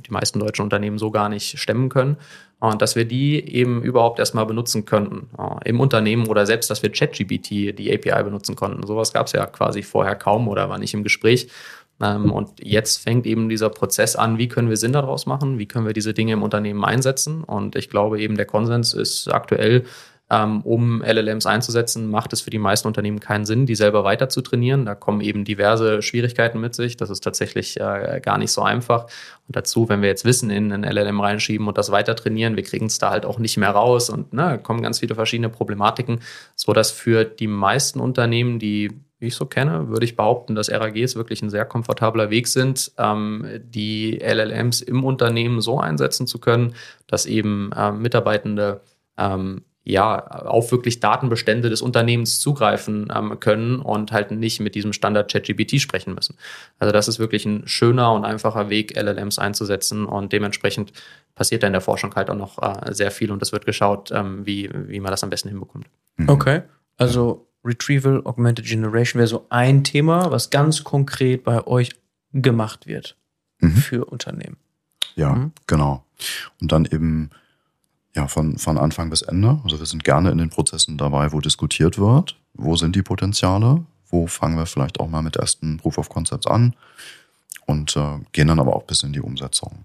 [0.05, 2.17] die meisten deutschen Unternehmen so gar nicht stemmen können
[2.59, 6.83] und dass wir die eben überhaupt erstmal benutzen könnten äh, im Unternehmen oder selbst, dass
[6.83, 8.85] wir ChatGPT, die API benutzen konnten.
[8.85, 11.49] Sowas gab es ja quasi vorher kaum oder war nicht im Gespräch.
[12.01, 15.67] Ähm, und jetzt fängt eben dieser Prozess an, wie können wir Sinn daraus machen, wie
[15.67, 17.45] können wir diese Dinge im Unternehmen einsetzen.
[17.45, 19.85] Und ich glaube eben, der Konsens ist aktuell,
[20.31, 24.31] ähm, um LLMs einzusetzen, macht es für die meisten Unternehmen keinen Sinn, die selber weiter
[24.31, 24.87] zu trainieren.
[24.87, 26.97] Da kommen eben diverse Schwierigkeiten mit sich.
[26.97, 29.05] Das ist tatsächlich äh, gar nicht so einfach.
[29.47, 32.63] Und dazu, wenn wir jetzt Wissen in einen LLM reinschieben und das weiter trainieren, wir
[32.63, 36.21] kriegen es da halt auch nicht mehr raus und ne, kommen ganz viele verschiedene Problematiken,
[36.57, 38.93] so dass für die meisten Unternehmen, die
[39.29, 43.47] ich so kenne, würde ich behaupten, dass RAGs wirklich ein sehr komfortabler Weg sind, ähm,
[43.65, 46.75] die LLMs im Unternehmen so einsetzen zu können,
[47.07, 48.81] dass eben äh, Mitarbeitende
[49.17, 54.95] ähm, ja, auf wirklich Datenbestände des Unternehmens zugreifen ähm, können und halt nicht mit diesem
[54.95, 56.37] Standard ChatGPT sprechen müssen.
[56.79, 60.93] Also das ist wirklich ein schöner und einfacher Weg, LLMs einzusetzen und dementsprechend
[61.35, 64.11] passiert da in der Forschung halt auch noch äh, sehr viel und es wird geschaut,
[64.11, 65.87] ähm, wie, wie man das am besten hinbekommt.
[66.27, 66.63] Okay,
[66.97, 71.91] also Retrieval Augmented Generation wäre so ein Thema, was ganz konkret bei euch
[72.33, 73.17] gemacht wird
[73.61, 73.77] mhm.
[73.77, 74.57] für Unternehmen.
[75.17, 75.53] Ja, mhm.
[75.67, 76.05] genau.
[76.61, 77.31] Und dann eben
[78.15, 79.61] ja, von, von Anfang bis Ende.
[79.65, 82.37] Also wir sind gerne in den Prozessen dabei, wo diskutiert wird.
[82.55, 83.85] Wo sind die Potenziale?
[84.09, 86.75] Wo fangen wir vielleicht auch mal mit ersten Proof of Concepts an?
[87.67, 89.85] Und äh, gehen dann aber auch bis in die Umsetzung,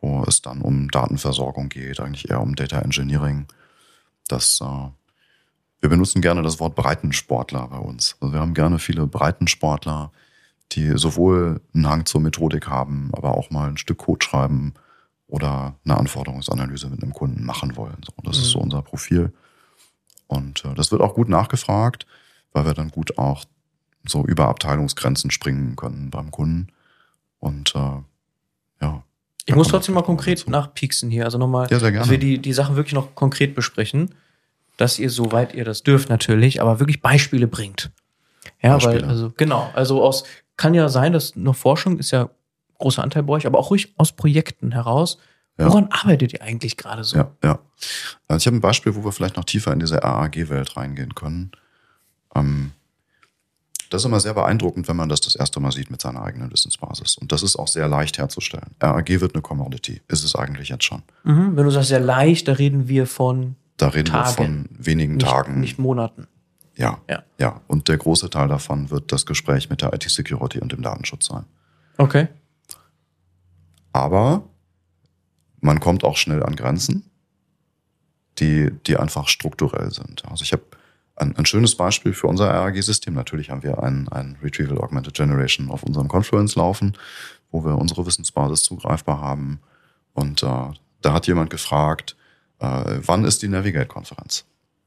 [0.00, 3.46] wo es dann um Datenversorgung geht, eigentlich eher um Data Engineering.
[4.28, 4.90] Das, äh,
[5.82, 8.16] wir benutzen gerne das Wort Breitensportler bei uns.
[8.20, 10.10] Also wir haben gerne viele Breitensportler,
[10.72, 14.72] die sowohl einen Hang zur Methodik haben, aber auch mal ein Stück Code schreiben,
[15.32, 17.96] oder eine Anforderungsanalyse mit einem Kunden machen wollen.
[18.04, 18.42] So, das mhm.
[18.42, 18.64] ist so mhm.
[18.64, 19.32] unser Profil.
[20.26, 22.06] Und äh, das wird auch gut nachgefragt,
[22.52, 23.46] weil wir dann gut auch
[24.04, 26.68] so über Abteilungsgrenzen springen können beim Kunden.
[27.38, 28.02] Und äh,
[28.82, 29.02] ja.
[29.46, 31.24] Ich muss trotzdem mal konkret nachpieksen hier.
[31.24, 34.14] Also nochmal, ja, dass wir die, die Sachen wirklich noch konkret besprechen,
[34.82, 37.92] dass ihr, soweit ihr das dürft natürlich, aber wirklich Beispiele bringt.
[38.60, 39.02] Ja, Beispiele.
[39.02, 40.24] weil, also genau, also aus,
[40.56, 42.30] kann ja sein, dass noch Forschung ist ja
[42.78, 45.18] großer Anteil bei euch, aber auch ruhig aus Projekten heraus.
[45.56, 45.90] Woran ja.
[46.00, 47.16] arbeitet ihr eigentlich gerade so?
[47.16, 47.58] Ja, ja.
[48.26, 51.52] Also ich habe ein Beispiel, wo wir vielleicht noch tiefer in diese RAG-Welt reingehen können.
[52.34, 52.72] Ähm,
[53.90, 56.50] das ist immer sehr beeindruckend, wenn man das das erste Mal sieht mit seiner eigenen
[56.50, 57.18] Wissensbasis.
[57.18, 58.74] Und das ist auch sehr leicht herzustellen.
[58.80, 60.00] RAG wird eine Commodity.
[60.08, 61.02] Ist es eigentlich jetzt schon.
[61.22, 64.68] Mhm, wenn du sagst sehr leicht, da reden wir von Da reden Tagen, wir von
[64.78, 65.60] wenigen nicht, Tagen.
[65.60, 66.28] Nicht Monaten.
[66.76, 67.22] Ja, ja.
[67.38, 67.60] Ja.
[67.66, 71.44] Und der große Teil davon wird das Gespräch mit der IT-Security und dem Datenschutz sein.
[71.98, 72.28] Okay.
[73.92, 74.44] Aber
[75.60, 77.10] man kommt auch schnell an Grenzen,
[78.38, 80.24] die, die einfach strukturell sind.
[80.28, 80.62] Also ich habe
[81.16, 83.14] ein, ein schönes Beispiel für unser RAG-System.
[83.14, 86.96] Natürlich haben wir ein, ein Retrieval Augmented Generation auf unserem Confluence laufen,
[87.50, 89.60] wo wir unsere Wissensbasis zugreifbar haben.
[90.14, 92.16] Und äh, da hat jemand gefragt,
[92.62, 94.44] äh, wann ist die Navigate-Konferenz?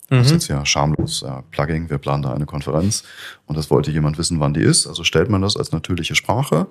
[0.10, 0.18] Mhm.
[0.18, 1.90] Das ist jetzt ja schamlos äh, Plugging.
[1.90, 3.04] Wir planen da eine Konferenz
[3.46, 4.88] und das wollte jemand wissen, wann die ist.
[4.88, 6.68] Also stellt man das als natürliche Sprache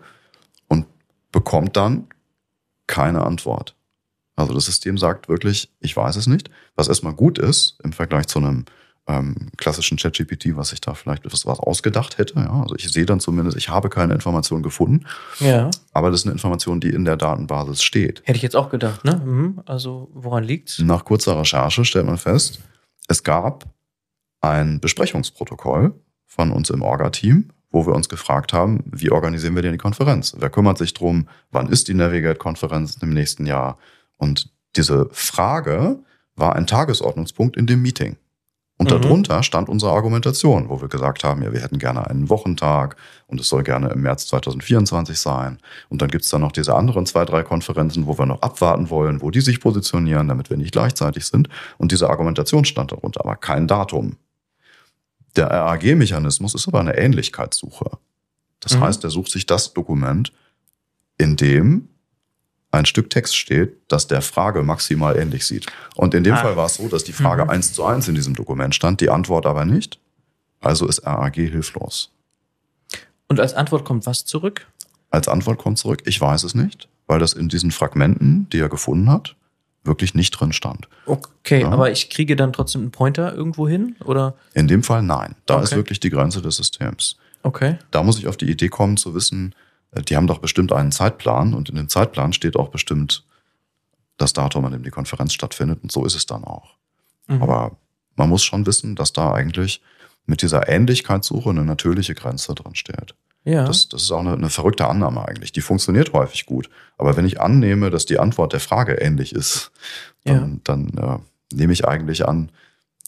[0.68, 0.86] und
[1.32, 2.06] bekommt dann
[2.86, 3.76] keine Antwort.
[4.36, 8.26] Also das System sagt wirklich, ich weiß es nicht, was erstmal gut ist im Vergleich
[8.26, 8.64] zu einem
[9.06, 12.34] ähm, klassischen ChatGPT, was ich da vielleicht etwas was ausgedacht hätte.
[12.36, 15.06] Ja, also ich sehe dann zumindest, ich habe keine Information gefunden.
[15.40, 15.70] Ja.
[15.92, 18.22] Aber das ist eine Information, die in der Datenbasis steht.
[18.24, 19.20] Hätte ich jetzt auch gedacht, ne?
[19.24, 19.60] Mhm.
[19.66, 20.78] Also woran liegt's?
[20.78, 22.60] Nach kurzer Recherche stellt man fest,
[23.08, 23.64] es gab
[24.40, 25.94] ein Besprechungsprotokoll
[26.26, 30.34] von uns im Orga-Team, wo wir uns gefragt haben, wie organisieren wir denn die Konferenz?
[30.38, 31.28] Wer kümmert sich drum?
[31.50, 33.78] Wann ist die Navigate-Konferenz im nächsten Jahr?
[34.16, 35.98] Und diese Frage
[36.36, 38.16] war ein Tagesordnungspunkt in dem Meeting.
[38.76, 39.02] Und Mhm.
[39.02, 42.96] darunter stand unsere Argumentation, wo wir gesagt haben, ja, wir hätten gerne einen Wochentag
[43.28, 45.58] und es soll gerne im März 2024 sein.
[45.90, 49.22] Und dann gibt's dann noch diese anderen zwei, drei Konferenzen, wo wir noch abwarten wollen,
[49.22, 51.48] wo die sich positionieren, damit wir nicht gleichzeitig sind.
[51.78, 54.16] Und diese Argumentation stand darunter, aber kein Datum.
[55.36, 57.90] Der RAG-Mechanismus ist aber eine Ähnlichkeitssuche.
[58.60, 58.80] Das Mhm.
[58.80, 60.32] heißt, er sucht sich das Dokument,
[61.16, 61.88] in dem
[62.74, 65.66] ein Stück Text steht, das der Frage maximal ähnlich sieht.
[65.94, 66.38] Und in dem Ah.
[66.38, 67.50] Fall war es so, dass die Frage Mhm.
[67.50, 69.98] eins zu eins in diesem Dokument stand, die Antwort aber nicht.
[70.60, 72.10] Also ist RAG hilflos.
[73.28, 74.66] Und als Antwort kommt was zurück?
[75.10, 78.68] Als Antwort kommt zurück, ich weiß es nicht, weil das in diesen Fragmenten, die er
[78.68, 79.36] gefunden hat,
[79.84, 80.88] wirklich nicht drin stand.
[81.06, 81.70] Okay, Ja.
[81.70, 83.96] aber ich kriege dann trotzdem einen Pointer irgendwo hin?
[84.04, 84.34] Oder?
[84.54, 85.34] In dem Fall nein.
[85.46, 85.64] Da Okay.
[85.64, 87.16] ist wirklich die Grenze des Systems.
[87.42, 87.78] Okay.
[87.90, 89.54] Da muss ich auf die Idee kommen zu wissen,
[90.02, 93.24] die haben doch bestimmt einen Zeitplan und in dem Zeitplan steht auch bestimmt
[94.16, 96.74] das Datum, an dem die Konferenz stattfindet und so ist es dann auch.
[97.26, 97.42] Mhm.
[97.42, 97.76] Aber
[98.16, 99.80] man muss schon wissen, dass da eigentlich
[100.26, 103.14] mit dieser Ähnlichkeitssuche eine natürliche Grenze drin steht.
[103.44, 103.64] ja.
[103.64, 105.52] Das, das ist auch eine, eine verrückte Annahme eigentlich.
[105.52, 106.70] Die funktioniert häufig gut.
[106.96, 109.70] Aber wenn ich annehme, dass die Antwort der Frage ähnlich ist,
[110.24, 111.18] dann, dann äh,
[111.54, 112.50] nehme ich eigentlich an,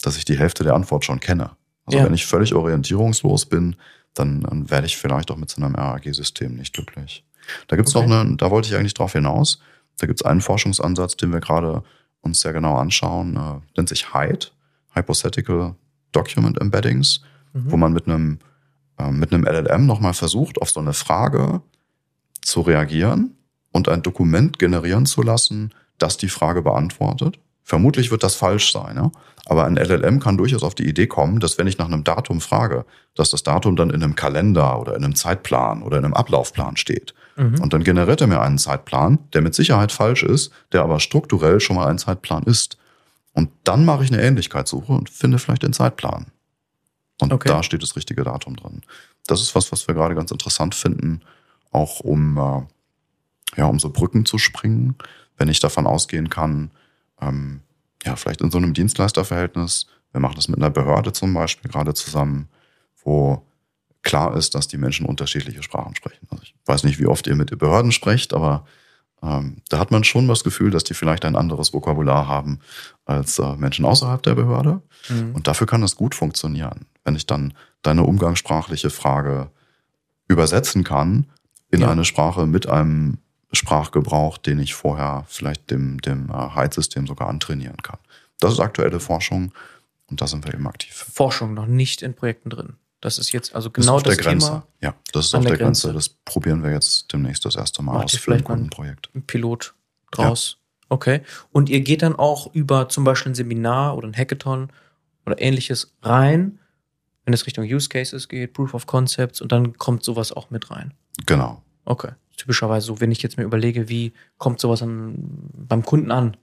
[0.03, 1.51] dass ich die Hälfte der Antwort schon kenne.
[1.85, 2.05] Also Ja.
[2.05, 3.77] wenn ich völlig orientierungslos bin,
[4.19, 7.23] dann, dann werde ich vielleicht auch mit so einem RAG-System nicht glücklich.
[7.67, 8.07] Da gibt's Okay.
[8.07, 9.59] noch eine, da wollte ich eigentlich drauf hinaus.
[9.99, 11.83] Da gibt's einen Forschungsansatz, den wir gerade
[12.21, 14.47] uns sehr genau anschauen, äh, nennt sich HYDE,
[14.93, 15.75] Hypothetical
[16.11, 17.21] Document Embeddings,
[17.53, 17.71] Mhm.
[17.71, 18.39] wo man mit einem,
[18.99, 21.61] äh, mit einem LLM nochmal versucht, auf so eine Frage
[22.41, 23.35] zu reagieren
[23.71, 27.39] und ein Dokument generieren zu lassen, das die Frage beantwortet.
[27.67, 29.11] Vermutlich wird das falsch sein, ja?
[29.45, 32.39] aber ein LLM kann durchaus auf die Idee kommen, dass wenn ich nach einem Datum
[32.39, 36.13] frage, dass das Datum dann in einem Kalender oder in einem Zeitplan oder in einem
[36.13, 37.13] Ablaufplan steht.
[37.35, 37.59] Mhm.
[37.59, 41.59] Und dann generiert er mir einen Zeitplan, der mit Sicherheit falsch ist, der aber strukturell
[41.59, 42.77] schon mal ein Zeitplan ist.
[43.33, 46.27] Und dann mache ich eine Ähnlichkeitssuche und finde vielleicht den Zeitplan.
[47.19, 47.49] Und Okay.
[47.49, 48.81] da steht das richtige Datum drin.
[49.25, 51.19] Das ist was, was wir gerade ganz interessant finden,
[51.71, 54.95] auch um, äh, ja, um so Brücken zu springen,
[55.37, 56.71] wenn ich davon ausgehen kann,
[57.21, 57.61] ähm,
[58.03, 61.93] ja, vielleicht in so einem Dienstleisterverhältnis, wir machen das mit einer Behörde zum Beispiel gerade
[61.93, 62.47] zusammen,
[63.03, 63.43] wo
[64.03, 66.27] klar ist, dass die Menschen unterschiedliche Sprachen sprechen.
[66.29, 68.65] Also ich weiß nicht, wie oft ihr mit den Behörden sprecht, aber
[69.21, 72.59] ähm, da hat man schon das Gefühl, dass die vielleicht ein anderes Vokabular haben
[73.05, 74.81] als äh, Menschen außerhalb der Behörde.
[75.09, 75.33] Mhm.
[75.33, 79.49] Und dafür kann das gut funktionieren, wenn ich dann deine umgangssprachliche Frage
[80.27, 81.25] übersetzen kann
[81.69, 81.89] in Ja.
[81.89, 83.17] eine Sprache mit einem
[83.53, 87.99] Sprachgebrauch, den ich vorher vielleicht dem, dem äh, Heizsystem sogar antrainieren kann.
[88.39, 89.51] Das ist aktuelle Forschung
[90.09, 90.93] und da sind wir eben aktiv.
[91.13, 92.73] Forschung noch nicht in Projekten drin.
[93.01, 94.47] Das ist jetzt also Das ist genau auf der das Grenze.
[94.47, 95.87] Thema Ja, das ist an auf der der Grenze.
[95.87, 95.93] Grenze.
[95.93, 99.09] Das probieren wir jetzt demnächst das erste Mal Macht aus ihr für ein Kundenprojekt.
[99.15, 99.73] ein Pilot
[100.11, 100.57] draus.
[100.89, 101.21] Okay.
[101.51, 104.69] Und ihr geht dann auch über zum Beispiel ein Seminar oder ein Hackathon
[105.25, 106.59] oder ähnliches rein,
[107.25, 110.71] wenn es Richtung Use Cases geht, Proof of Concepts und dann kommt sowas auch mit
[110.71, 110.93] rein.
[111.25, 111.61] Genau.
[111.85, 112.11] Okay.
[112.37, 115.15] Typischerweise so, wenn ich jetzt mir überlege, wie kommt sowas an,
[115.53, 116.37] beim Kunden an?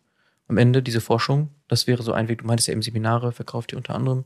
[0.48, 2.40] Am Ende diese Forschung, das wäre so ein Weg.
[2.40, 4.24] Du meintest ja eben Seminare, verkauft ihr unter anderem.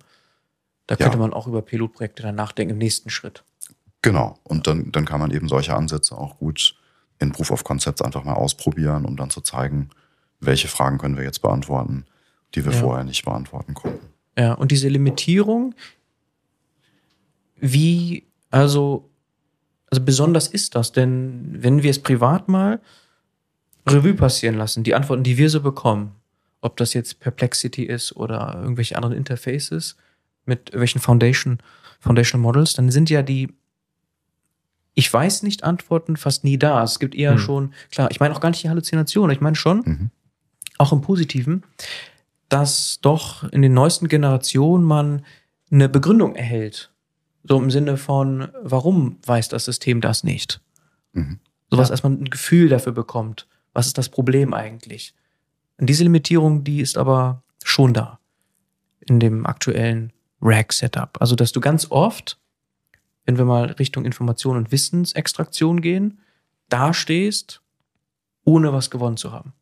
[0.86, 1.04] Da Ja.
[1.04, 3.44] könnte man auch über Pilotprojekte dann nachdenken im nächsten Schritt.
[4.02, 4.38] Genau.
[4.44, 6.74] Und dann, dann kann man eben solche Ansätze auch gut
[7.20, 9.90] in Proof of Concepts einfach mal ausprobieren, um dann zu zeigen,
[10.40, 12.04] welche Fragen können wir jetzt beantworten,
[12.54, 12.78] die wir Ja.
[12.80, 14.06] vorher nicht beantworten konnten.
[14.38, 15.74] Ja, und diese Limitierung,
[17.56, 19.10] wie, also,
[19.90, 22.80] also besonders ist das, denn wenn wir es privat mal
[23.86, 26.12] Revue passieren lassen, die Antworten, die wir so bekommen,
[26.60, 29.96] ob das jetzt Perplexity ist oder irgendwelche anderen Interfaces
[30.44, 31.58] mit irgendwelchen Foundation,
[32.00, 33.48] Foundational Models, dann sind ja die,
[34.94, 36.82] ich weiß nicht, Antworten fast nie da.
[36.82, 37.38] Es gibt eher Hm.
[37.38, 40.10] schon, klar, ich meine auch gar nicht die Halluzination, ich meine schon, Mhm.
[40.78, 41.62] auch im Positiven,
[42.48, 45.24] dass doch in den neuesten Generationen man
[45.70, 46.90] eine Begründung erhält.
[47.48, 50.60] So im Sinne von, warum weiß das System das nicht?
[51.12, 51.38] Mhm.
[51.70, 51.92] Sowas, Ja.
[51.92, 53.46] dass man ein Gefühl dafür bekommt.
[53.72, 55.14] Was ist das Problem eigentlich?
[55.78, 58.18] Und diese Limitierung, die ist aber schon da
[59.00, 61.16] in dem aktuellen Rack-Setup.
[61.20, 62.38] Also, dass du ganz oft,
[63.24, 66.20] wenn wir mal Richtung Information und Wissensextraktion gehen,
[66.68, 67.62] da stehst,
[68.44, 69.52] ohne was gewonnen zu haben.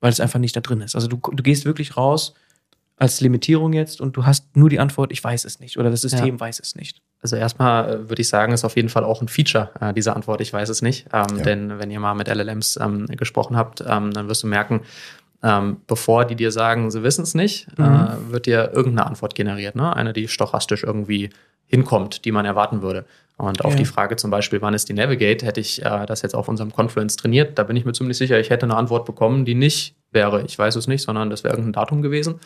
[0.00, 0.94] Weil es einfach nicht da drin ist.
[0.94, 2.34] Also, du, du gehst wirklich raus
[2.98, 6.00] als Limitierung jetzt und du hast nur die Antwort, ich weiß es nicht oder das
[6.00, 6.40] System Ja.
[6.40, 7.02] weiß es nicht.
[7.20, 10.16] Also erstmal äh, würde ich sagen, ist auf jeden Fall auch ein Feature, äh, diese
[10.16, 11.06] Antwort, ich weiß es nicht.
[11.12, 11.42] Ähm, Ja.
[11.44, 14.80] Denn wenn ihr mal mit LLMs ähm, gesprochen habt, ähm, dann wirst du merken,
[15.42, 17.84] ähm, bevor die dir sagen, sie wissen es nicht, Mhm.
[17.84, 19.76] äh, wird dir irgendeine Antwort generiert.
[19.76, 19.94] Ne?
[19.94, 21.30] Eine, die stochastisch irgendwie
[21.66, 23.04] hinkommt, die man erwarten würde.
[23.36, 23.78] Und auf Ja.
[23.78, 26.72] die Frage zum Beispiel, wann ist die Navigate, hätte ich äh, das jetzt auf unserem
[26.72, 29.94] Confluence trainiert, da bin ich mir ziemlich sicher, ich hätte eine Antwort bekommen, die nicht
[30.16, 32.40] wäre, ich weiß es nicht, sondern das wäre irgendein Datum gewesen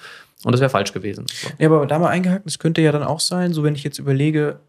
[0.45, 1.25] und das wäre falsch gewesen.
[1.27, 1.49] So.
[1.59, 3.99] Ja, aber da mal eingehakt, es könnte ja dann auch sein, so wenn ich jetzt
[3.99, 4.61] überlege,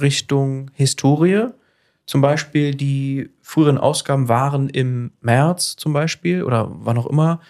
[0.00, 1.48] Richtung Historie,
[2.06, 7.40] zum Beispiel die früheren Ausgaben waren im März zum Beispiel oder wann auch immer.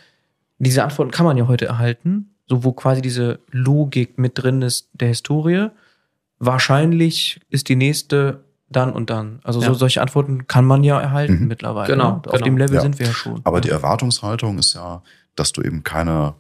[0.59, 4.91] Diese Antworten kann man ja heute erhalten, so wo quasi diese Logik mit drin ist
[4.93, 5.69] der Historie.
[6.39, 9.41] Wahrscheinlich ist die nächste dann und dann.
[9.45, 9.75] Also so Ja.
[9.75, 11.49] solche Antworten kann man ja erhalten Mhm.
[11.49, 11.87] mittlerweile.
[11.93, 12.17] Genau, ne?
[12.17, 12.45] Auf genau.
[12.45, 12.81] dem Level Ja.
[12.81, 13.41] sind wir ja schon.
[13.45, 13.61] Aber ja.
[13.63, 15.03] die Erwartungshaltung ist ja,
[15.37, 16.35] dass du eben keine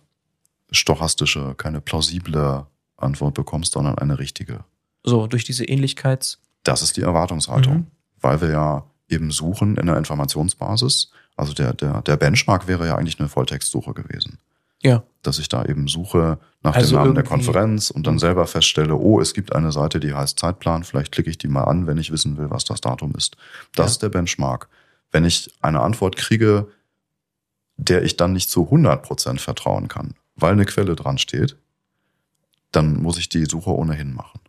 [0.70, 4.64] stochastische, keine plausible Antwort bekommst, sondern eine richtige.
[5.06, 6.38] so durch diese Ähnlichkeits.
[6.62, 7.86] Das ist die Erwartungshaltung, Mhm.
[8.22, 11.10] weil wir ja eben suchen in der Informationsbasis.
[11.36, 14.38] Also der, der, der Benchmark wäre ja eigentlich eine Volltextsuche gewesen.
[14.84, 15.02] Ja.
[15.22, 18.18] Dass ich da eben suche nach Also dem Namen der Konferenz und dann Mhm.
[18.20, 21.64] selber feststelle, oh, es gibt eine Seite, die heißt Zeitplan, vielleicht klicke ich die mal
[21.64, 23.36] an, wenn ich wissen will, was das Datum ist.
[23.74, 23.90] Das Ja.
[23.92, 24.68] ist der Benchmark.
[25.10, 26.68] Wenn ich eine Antwort kriege,
[27.76, 31.56] der ich dann nicht zu 100% vertrauen kann, weil eine Quelle dran steht,
[32.72, 34.40] dann muss ich die Suche ohnehin machen.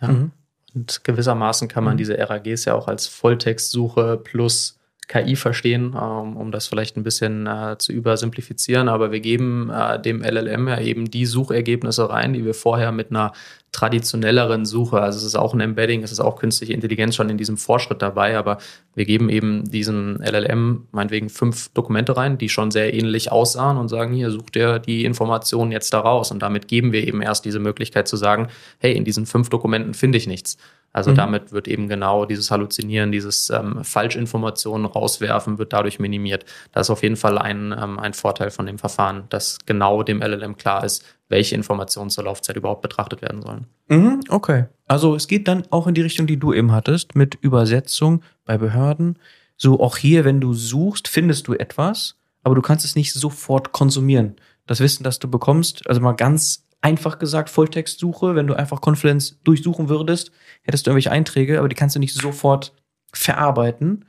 [0.00, 0.08] Ja.
[0.08, 0.30] Mhm.
[0.74, 1.98] Und gewissermaßen kann man Mhm.
[1.98, 7.46] diese RAGs ja auch als Volltextsuche plus KI verstehen, ähm, um das vielleicht ein bisschen
[7.46, 8.88] äh, zu übersimplifizieren.
[8.88, 13.10] Aber wir geben äh, dem LLM ja eben die Suchergebnisse rein, die wir vorher mit
[13.10, 13.32] einer
[13.72, 17.38] traditionelleren Suche, also es ist auch ein Embedding, es ist auch künstliche Intelligenz schon in
[17.38, 18.58] diesem Vorschritt dabei, aber
[18.94, 23.88] wir geben eben diesem LLM meinetwegen fünf Dokumente rein, die schon sehr ähnlich aussahen und
[23.88, 26.30] sagen, hier sucht er die Informationen jetzt daraus.
[26.30, 29.94] Und damit geben wir eben erst diese Möglichkeit zu sagen, hey, in diesen fünf Dokumenten
[29.94, 30.58] finde ich nichts.
[30.92, 31.16] Also Mhm.
[31.16, 36.44] damit wird eben genau dieses Halluzinieren, dieses ähm, Falschinformationen rauswerfen, wird dadurch minimiert.
[36.72, 40.20] Das ist auf jeden Fall ein, ähm, ein Vorteil von dem Verfahren, dass genau dem
[40.20, 43.66] LLM klar ist, welche Informationen zur Laufzeit überhaupt betrachtet werden sollen.
[43.88, 44.66] Mhm, okay.
[44.86, 48.58] Also es geht dann auch in die Richtung, die du eben hattest, mit Übersetzung bei
[48.58, 49.18] Behörden.
[49.56, 53.72] So auch hier, wenn du suchst, findest du etwas, aber du kannst es nicht sofort
[53.72, 54.36] konsumieren.
[54.66, 59.38] Das Wissen, das du bekommst, also mal ganz einfach gesagt, Volltextsuche, wenn du einfach Confluence
[59.44, 60.30] durchsuchen würdest,
[60.62, 62.74] hättest du irgendwelche Einträge, aber die kannst du nicht sofort
[63.14, 64.04] verarbeiten.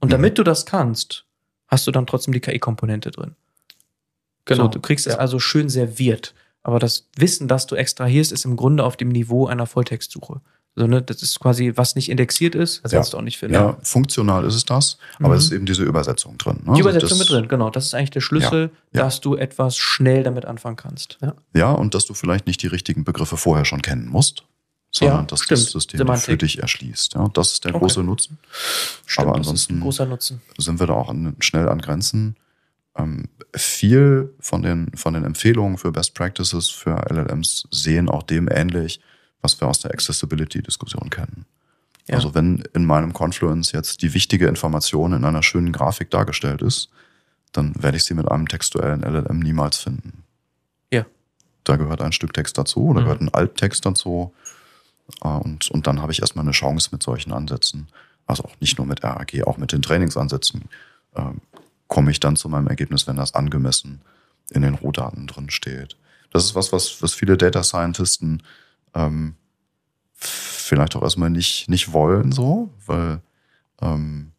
[0.00, 0.12] Und Mhm.
[0.12, 1.24] damit du das kannst,
[1.68, 3.34] hast du dann trotzdem die KI-Komponente drin.
[4.48, 5.18] So, du kriegst es Ja.
[5.20, 6.34] also schön serviert.
[6.62, 10.40] Aber das Wissen, das du extrahierst, ist im Grunde auf dem Niveau einer Volltextsuche.
[10.74, 12.98] So, ne, das ist quasi, was nicht indexiert ist, das Ja.
[12.98, 13.54] kannst du auch nicht finden.
[13.56, 15.34] Ja, funktional ist es das, aber Mhm.
[15.34, 16.56] es ist eben diese Übersetzung drin.
[16.58, 16.62] Ne?
[16.64, 17.68] Die Also Übersetzung das- mit drin, genau.
[17.68, 19.02] Das ist eigentlich der Schlüssel, Ja.
[19.02, 21.18] dass du etwas schnell damit anfangen kannst.
[21.54, 24.44] Ja, und dass du vielleicht nicht die richtigen Begriffe vorher schon kennen musst,
[24.90, 25.60] sondern Ja, dass stimmt.
[25.60, 26.24] das System Semantik.
[26.24, 27.14] für dich erschließt.
[27.14, 27.80] Ja, das ist der Okay.
[27.80, 28.38] große Nutzen.
[29.04, 30.40] Stimmt, Aber das ist ansonsten- ein großer Nutzen.
[30.56, 32.36] Sind wir da auch an, schnell an Grenzen.
[32.96, 38.48] Ähm, viel von den, von den Empfehlungen für Best Practices für LLMs sehen auch dem
[38.50, 39.00] ähnlich,
[39.42, 41.44] was wir aus der Accessibility-Diskussion kennen.
[42.08, 42.16] Ja.
[42.16, 46.88] Also wenn in meinem Confluence jetzt die wichtige Information in einer schönen Grafik dargestellt ist,
[47.52, 50.24] dann werde ich sie mit einem textuellen LLM niemals finden.
[50.90, 51.04] Ja.
[51.64, 53.04] Da gehört ein Stück Text dazu, da Mhm.
[53.04, 54.32] gehört ein Alttext dazu.
[55.22, 57.88] Äh, Und, und dann habe ich erstmal eine Chance mit solchen Ansätzen.
[58.26, 60.62] Also auch nicht nur mit RAG, auch mit den Trainingsansätzen
[61.16, 61.40] ähm,
[61.88, 64.00] komme ich dann zu meinem Ergebnis, wenn das angemessen
[64.50, 65.96] in den Rohdaten drin steht.
[66.30, 68.42] Das ist was, was, was viele Data Scientisten
[68.94, 69.36] ähm,
[70.12, 73.20] vielleicht auch erstmal nicht, nicht wollen, so, weil
[73.80, 74.32] ähm,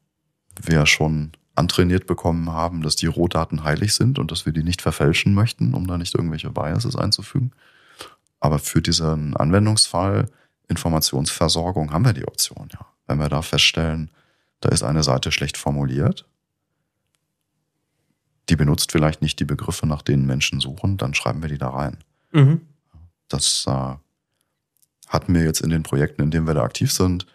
[0.62, 4.64] wir ja schon antrainiert bekommen haben, dass die Rohdaten heilig sind und dass wir die
[4.64, 7.52] nicht verfälschen möchten, um da nicht irgendwelche Biases einzufügen.
[8.40, 10.30] Aber für diesen Anwendungsfall
[10.68, 12.88] Informationsversorgung haben wir die Option, ja.
[13.06, 14.10] Wenn wir da feststellen,
[14.62, 16.26] da ist eine Seite schlecht formuliert,
[18.50, 21.70] die benutzt vielleicht nicht die Begriffe, nach denen Menschen suchen, dann schreiben wir die da
[21.70, 21.98] rein.
[22.32, 22.62] Mhm.
[23.28, 23.96] Das äh,
[25.08, 27.26] hatten wir jetzt in den Projekten, in denen wir da aktiv sind,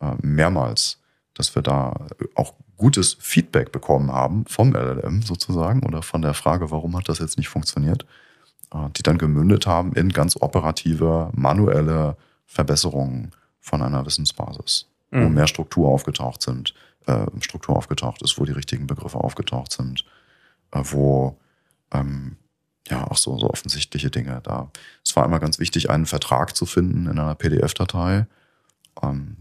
[0.00, 0.98] äh, mehrmals,
[1.34, 6.70] dass wir da auch gutes Feedback bekommen haben vom LLM sozusagen oder von der Frage,
[6.70, 8.06] warum hat das jetzt nicht funktioniert,
[8.72, 15.34] äh, die dann gemündet haben in ganz operative, manuelle Verbesserungen von einer Wissensbasis, wo Mhm.
[15.34, 16.74] mehr Struktur aufgetaucht sind,
[17.06, 20.04] äh, Struktur aufgetaucht ist, wo die richtigen Begriffe aufgetaucht sind,
[20.72, 21.36] äh, wo
[21.92, 22.36] ähm,
[22.88, 24.70] ja auch so, so offensichtliche Dinge da.
[25.04, 28.26] Es war einmal ganz wichtig, einen Vertrag zu finden in einer PDF-Datei.
[29.02, 29.36] Ähm,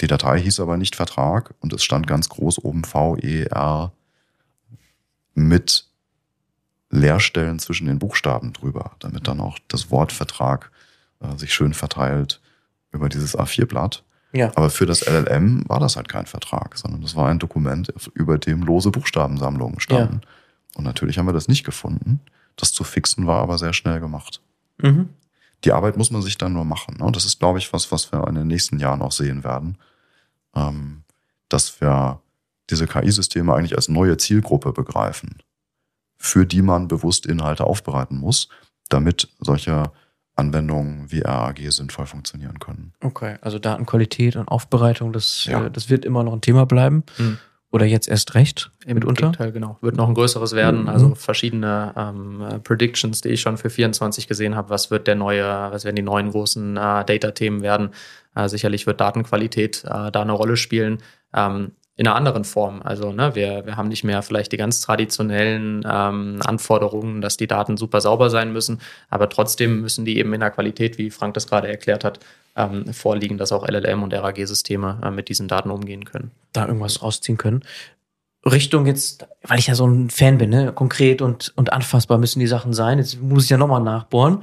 [0.00, 3.92] die Datei hieß aber nicht Vertrag und es stand ganz groß oben VER
[5.34, 5.86] mit
[6.90, 10.70] Leerstellen zwischen den Buchstaben drüber, damit dann auch das Wortvertrag
[11.20, 12.40] äh, sich schön verteilt
[12.90, 14.04] über dieses A4-Blatt.
[14.32, 14.50] Ja.
[14.54, 18.38] Aber für das LLM war das halt kein Vertrag, sondern das war ein Dokument, über
[18.38, 20.20] dem lose Buchstabensammlungen standen.
[20.22, 20.28] Ja.
[20.76, 22.20] Und natürlich haben wir das nicht gefunden.
[22.56, 24.40] Das zu fixen war aber sehr schnell gemacht.
[24.78, 25.10] Mhm.
[25.64, 26.96] Die Arbeit muss man sich dann nur machen.
[26.98, 27.04] Ne?
[27.04, 29.78] Und das ist, glaube ich, was, was wir in den nächsten Jahren auch sehen werden.
[30.54, 31.04] Ähm,
[31.48, 32.20] dass wir
[32.70, 35.38] diese KI-Systeme eigentlich als neue Zielgruppe begreifen,
[36.16, 38.48] für die man bewusst Inhalte aufbereiten muss,
[38.88, 39.92] damit solche
[40.34, 42.94] Anwendungen wie RAG sinnvoll funktionieren können.
[43.00, 45.66] Okay, also Datenqualität und Aufbereitung, das, ja.
[45.66, 47.04] äh, das wird immer noch ein Thema bleiben.
[47.18, 47.38] Mhm.
[47.72, 49.28] Oder jetzt erst recht Im mitunter?
[49.28, 49.78] Gegenteil, genau.
[49.80, 50.82] Wird noch ein größeres werden.
[50.82, 50.88] Mhm.
[50.90, 54.68] Also verschiedene ähm, Predictions, die ich schon für 24 gesehen habe.
[54.68, 57.90] Was wird der neue, was werden die neuen großen äh, Data-Themen werden?
[58.34, 60.98] Äh, sicherlich wird Datenqualität äh, da eine Rolle spielen.
[61.34, 62.80] Ähm, in einer anderen Form.
[62.82, 67.46] Also ne, wir, wir haben nicht mehr vielleicht die ganz traditionellen ähm, Anforderungen, dass die
[67.46, 71.34] Daten super sauber sein müssen, aber trotzdem müssen die eben in der Qualität, wie Frank
[71.34, 72.18] das gerade erklärt hat,
[72.56, 76.32] ähm, vorliegen, dass auch LLM und RAG-Systeme äh, mit diesen Daten umgehen können.
[76.52, 77.64] Da irgendwas rausziehen können.
[78.44, 80.72] Richtung jetzt, weil ich ja so ein Fan bin, ne?
[80.72, 82.98] konkret und, und anfassbar müssen die Sachen sein.
[82.98, 84.42] Jetzt muss ich ja nochmal nachbohren.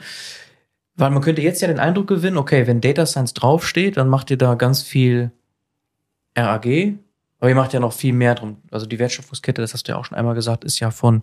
[0.95, 4.31] Weil man könnte jetzt ja den Eindruck gewinnen, okay, wenn Data Science draufsteht, dann macht
[4.31, 5.31] ihr da ganz viel
[6.37, 6.65] RAG,
[7.39, 8.57] aber ihr macht ja noch viel mehr drum.
[8.71, 11.21] Also die Wertschöpfungskette, das hast du ja auch schon einmal gesagt, ist ja von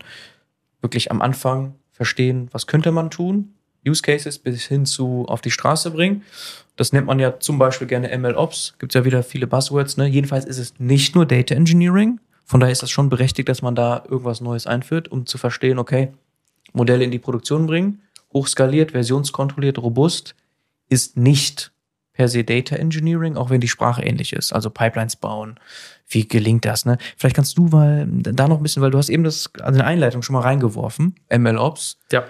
[0.81, 3.55] wirklich am Anfang verstehen, was könnte man tun,
[3.87, 6.23] Use Cases bis hin zu auf die Straße bringen.
[6.77, 8.75] Das nennt man ja zum Beispiel gerne MLOps.
[8.79, 9.97] Gibt es ja wieder viele Buzzwords.
[9.97, 10.07] Ne?
[10.07, 12.21] Jedenfalls ist es nicht nur Data Engineering.
[12.45, 15.79] Von daher ist das schon berechtigt, dass man da irgendwas Neues einführt, um zu verstehen,
[15.79, 16.13] okay,
[16.73, 20.35] Modelle in die Produktion bringen, hochskaliert, versionskontrolliert, robust,
[20.89, 21.73] ist nicht
[22.13, 24.53] per se Data Engineering, auch wenn die Sprache ähnlich ist.
[24.53, 25.59] Also Pipelines bauen.
[26.09, 26.87] Wie gelingt das?
[26.87, 26.99] Ne?
[27.17, 29.79] Vielleicht kannst du mal da noch ein bisschen, weil du hast eben das an also
[29.79, 31.99] der Einleitung schon mal reingeworfen, MLOps.
[32.13, 32.25] Ja.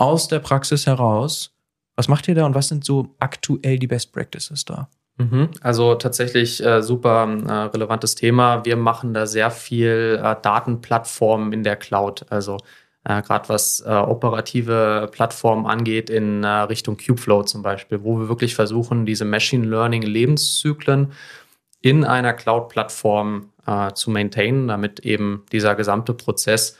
[0.00, 1.54] Aus der Praxis heraus.
[1.94, 4.88] Was macht ihr da und was sind so aktuell die Best Practices da?
[5.18, 5.50] Mhm.
[5.60, 8.64] Also tatsächlich äh, super äh, relevantes Thema.
[8.64, 12.24] Wir machen da sehr viel äh, Datenplattformen in der Cloud.
[12.30, 12.56] Also
[13.04, 18.28] äh, gerade was äh, operative Plattformen angeht in äh, Richtung Kubeflow zum Beispiel, wo wir
[18.28, 21.12] wirklich versuchen, diese Machine Learning Lebenszyklen
[21.82, 23.50] in einer Cloud-Plattform
[23.94, 26.76] zu maintainen, damit eben dieser gesamte Prozess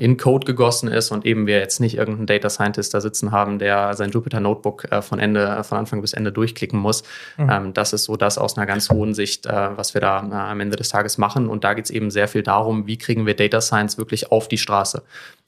[0.00, 3.60] in Code gegossen ist und eben wir jetzt nicht irgendeinen Data Scientist da sitzen haben,
[3.60, 7.04] der sein Jupyter Notebook äh, von Ende, von Anfang bis Ende durchklicken muss.
[7.36, 7.50] Mhm.
[7.50, 10.58] Ähm, das ist so das aus einer ganz hohen Sicht, äh, was wir da am
[10.58, 11.48] Ende des Tages machen.
[11.48, 14.48] Und da geht es eben sehr viel darum, wie kriegen wir Data Science wirklich auf
[14.48, 15.04] die Straße.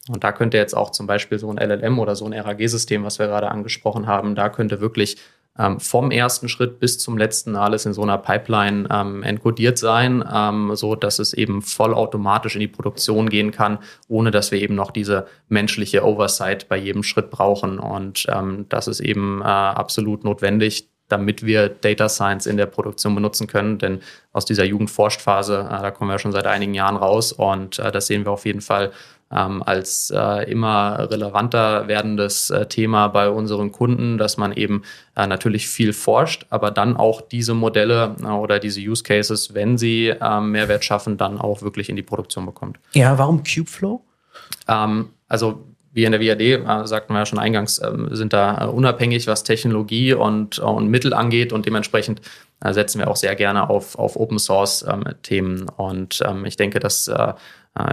[0.08, 3.18] Und da könnte jetzt auch zum Beispiel so ein LLM oder so ein RAG-System, was
[3.18, 5.18] wir gerade angesprochen haben, da könnte wirklich
[5.59, 10.24] ähm, vom ersten Schritt bis zum letzten alles in so einer Pipeline ähm, encodiert sein,
[10.32, 13.78] ähm, so dass es eben vollautomatisch in die Produktion gehen kann,
[14.09, 17.78] ohne dass wir eben noch diese menschliche Oversight bei jedem Schritt brauchen.
[17.78, 23.14] Und ähm, das ist eben äh, absolut notwendig, damit wir Data Science in der Produktion
[23.14, 23.78] benutzen können.
[23.78, 24.01] Denn
[24.32, 28.07] aus dieser Jugendforschphase, äh, da kommen wir schon seit einigen Jahren raus und äh, das
[28.07, 28.92] sehen wir auf jeden Fall
[29.32, 34.82] ähm, als äh, immer relevanter werdendes äh, Thema bei unseren Kunden, dass man eben
[35.16, 39.78] äh, natürlich viel forscht, aber dann auch diese Modelle äh, oder diese Use Cases, wenn
[39.78, 42.78] sie ähm, Mehrwert schaffen, dann auch wirklich in die Produktion bekommt.
[42.92, 44.02] Ja, warum Kubeflow?
[44.66, 48.64] Ähm, also wir in der WAD, äh, sagten wir ja schon eingangs, ähm, sind da
[48.64, 52.20] äh, unabhängig, was Technologie und, äh, und Mittel angeht und dementsprechend
[52.62, 55.68] äh, setzen wir auch sehr gerne auf, auf Open Source ähm, Themen.
[55.68, 57.32] Und ähm, ich denke, dass äh,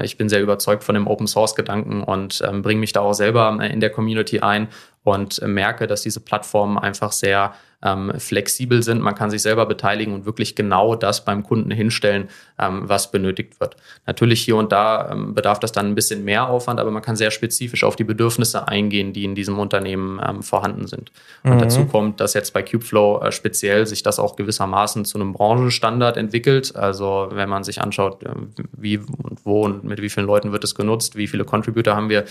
[0.01, 3.13] ich bin sehr überzeugt von dem Open Source Gedanken und ähm, bringe mich da auch
[3.13, 4.69] selber in der Community ein
[5.03, 7.53] und merke, dass diese Plattformen einfach sehr
[7.83, 9.01] ähm, flexibel sind.
[9.01, 13.59] Man kann sich selber beteiligen und wirklich genau das beim Kunden hinstellen, ähm, was benötigt
[13.59, 13.75] wird.
[14.07, 17.15] Natürlich hier und da ähm, bedarf das dann ein bisschen mehr Aufwand, aber man kann
[17.15, 21.11] sehr spezifisch auf die Bedürfnisse eingehen, die in diesem Unternehmen ähm, vorhanden sind.
[21.43, 21.59] Und mhm.
[21.59, 26.17] dazu kommt, dass jetzt bei Kubeflow äh, speziell sich das auch gewissermaßen zu einem Branchenstandard
[26.17, 26.75] entwickelt.
[26.75, 28.29] Also wenn man sich anschaut, äh,
[28.75, 32.09] wie und wo und mit wie vielen Leuten wird es genutzt, wie viele Contributor haben
[32.09, 32.25] wir,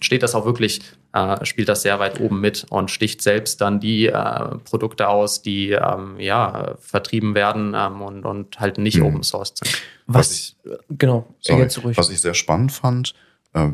[0.00, 0.80] steht das auch wirklich,
[1.12, 5.42] äh, spielt das sehr weit oben mit und sticht selbst dann die äh, Produkte aus,
[5.42, 9.06] die ähm, ja vertrieben werden ähm, und, und halt nicht mhm.
[9.06, 9.82] Open Source sind.
[10.06, 10.56] Was, was ich,
[10.90, 13.14] genau, sorry, was ich sehr spannend fand,
[13.54, 13.68] äh,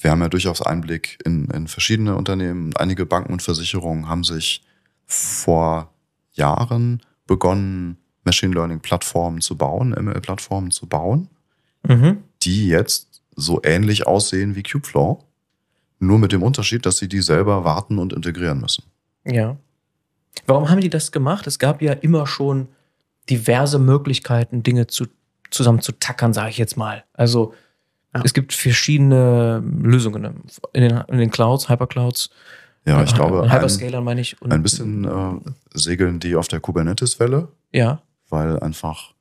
[0.00, 2.76] wir haben ja durchaus Einblick in, in verschiedene Unternehmen.
[2.76, 4.62] Einige Banken und Versicherungen haben sich
[5.06, 5.90] vor
[6.32, 11.28] Jahren begonnen, Machine Learning Plattformen zu bauen, ML-Plattformen zu bauen,
[11.86, 12.18] mhm.
[12.42, 15.24] die jetzt so ähnlich aussehen wie Kubeflow
[15.98, 18.84] nur mit dem Unterschied, dass sie die selber warten und integrieren müssen.
[19.24, 19.56] Ja.
[20.46, 21.46] Warum haben die das gemacht?
[21.46, 22.68] Es gab ja immer schon
[23.30, 25.06] diverse Möglichkeiten, Dinge zu,
[25.50, 27.04] zusammen zu tackern, sage ich jetzt mal.
[27.14, 27.54] Also
[28.14, 28.22] Ja.
[28.24, 32.30] Es gibt verschiedene Lösungen in den, in den Clouds, Hyperclouds.
[32.86, 34.36] Ja, ich glaube, Hyperscalern meine ich.
[34.42, 37.48] ein bisschen äh, segeln die auf der Kubernetes-Welle.
[37.72, 38.02] Ja.
[38.28, 39.14] Weil einfach,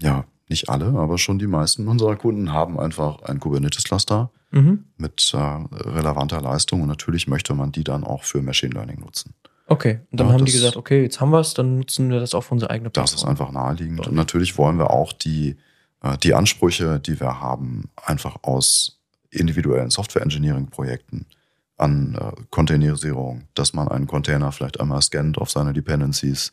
[0.00, 4.84] ja, nicht alle, aber schon die meisten unserer Kunden haben einfach ein Kubernetes-Cluster mhm.
[4.98, 9.34] mit äh, relevanter Leistung und natürlich möchte man die dann auch für Machine Learning nutzen.
[9.66, 12.20] Okay, und dann ja, haben die gesagt, okay, jetzt haben wir es, dann nutzen wir
[12.20, 13.14] das auch für unsere eigene Plattform.
[13.14, 14.06] Das ist einfach naheliegend.
[14.06, 15.56] Und natürlich wollen wir auch die,
[16.02, 19.00] äh, die Ansprüche, die wir haben, einfach aus
[19.30, 21.26] individuellen Software-Engineering-Projekten
[21.78, 26.52] an äh, Containerisierung, dass man einen Container vielleicht einmal scannt auf seine Dependencies,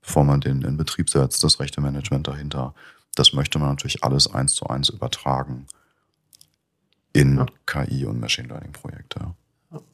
[0.00, 2.74] bevor man den in Betrieb setzt, das rechte Management dahinter.
[3.14, 5.66] Das möchte man natürlich alles eins zu eins übertragen
[7.12, 7.46] in ja.
[7.66, 9.34] KI und Machine Learning Projekte.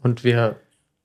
[0.03, 0.57] Und wir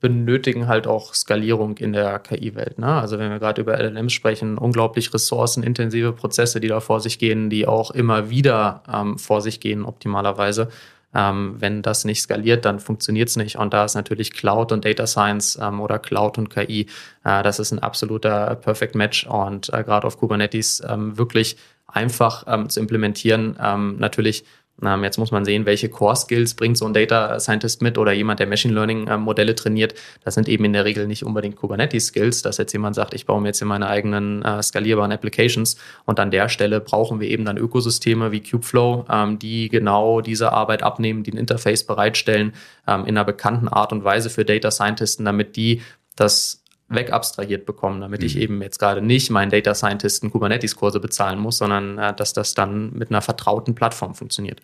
[0.06, 2.78] benötigen halt auch Skalierung in der KI-Welt.
[2.78, 2.86] Ne?
[2.86, 7.50] Also wenn wir gerade über LLMs sprechen, unglaublich ressourcenintensive Prozesse, die da vor sich gehen,
[7.50, 10.70] die auch immer wieder ähm, vor sich gehen, optimalerweise.
[11.16, 13.56] Ähm, wenn das nicht skaliert, dann funktioniert es nicht.
[13.58, 16.82] Und da ist natürlich Cloud und Data Science ähm, oder Cloud und KI,
[17.24, 22.44] äh, das ist ein absoluter Perfect Match und äh, gerade auf Kubernetes ähm, wirklich einfach
[22.48, 23.58] ähm, zu implementieren.
[23.60, 24.46] Ähm, natürlich
[24.82, 28.48] jetzt muss man sehen, welche Core-Skills bringt so ein Data Scientist mit oder jemand, der
[28.48, 29.96] Machine Learning-Modelle ähm, trainiert.
[30.24, 33.42] Das sind eben in der Regel nicht unbedingt Kubernetes-Skills, dass jetzt jemand sagt, ich baue
[33.42, 35.78] mir jetzt in meine eigenen äh, skalierbaren Applications.
[36.06, 40.52] Und an der Stelle brauchen wir eben dann Ökosysteme wie Kubeflow, ähm, die genau diese
[40.52, 42.54] Arbeit abnehmen, die ein Interface bereitstellen
[42.86, 45.82] ähm, in einer bekannten Art und Weise für Data Scientisten, damit die
[46.18, 48.28] das wegabstrahiert bekommen, damit mhm.
[48.28, 52.54] ich eben jetzt gerade nicht meinen Data Scientisten Kubernetes-Kurse bezahlen muss, sondern äh, dass das
[52.54, 54.62] dann mit einer vertrauten Plattform funktioniert.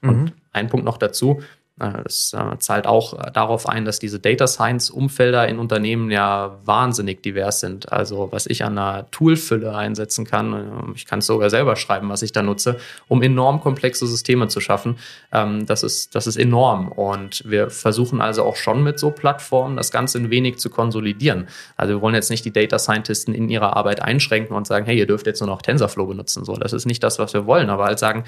[0.00, 0.08] Mhm.
[0.08, 1.42] Und ein Punkt noch dazu,
[1.76, 7.20] das äh, zahlt auch äh, darauf ein, dass diese Data Science-Umfelder in Unternehmen ja wahnsinnig
[7.20, 7.90] divers sind.
[7.90, 12.08] Also was ich an einer Toolfülle einsetzen kann, äh, ich kann es sogar selber schreiben,
[12.10, 14.98] was ich da nutze, um enorm komplexe Systeme zu schaffen,
[15.32, 16.92] ähm, das, ist, das ist enorm.
[16.92, 21.48] Und wir versuchen also auch schon mit so Plattformen das Ganze ein wenig zu konsolidieren.
[21.76, 24.96] Also wir wollen jetzt nicht die Data Scientisten in ihrer Arbeit einschränken und sagen, hey,
[24.96, 26.44] ihr dürft jetzt nur noch TensorFlow benutzen.
[26.44, 28.22] So, das ist nicht das, was wir wollen, aber halt sagen,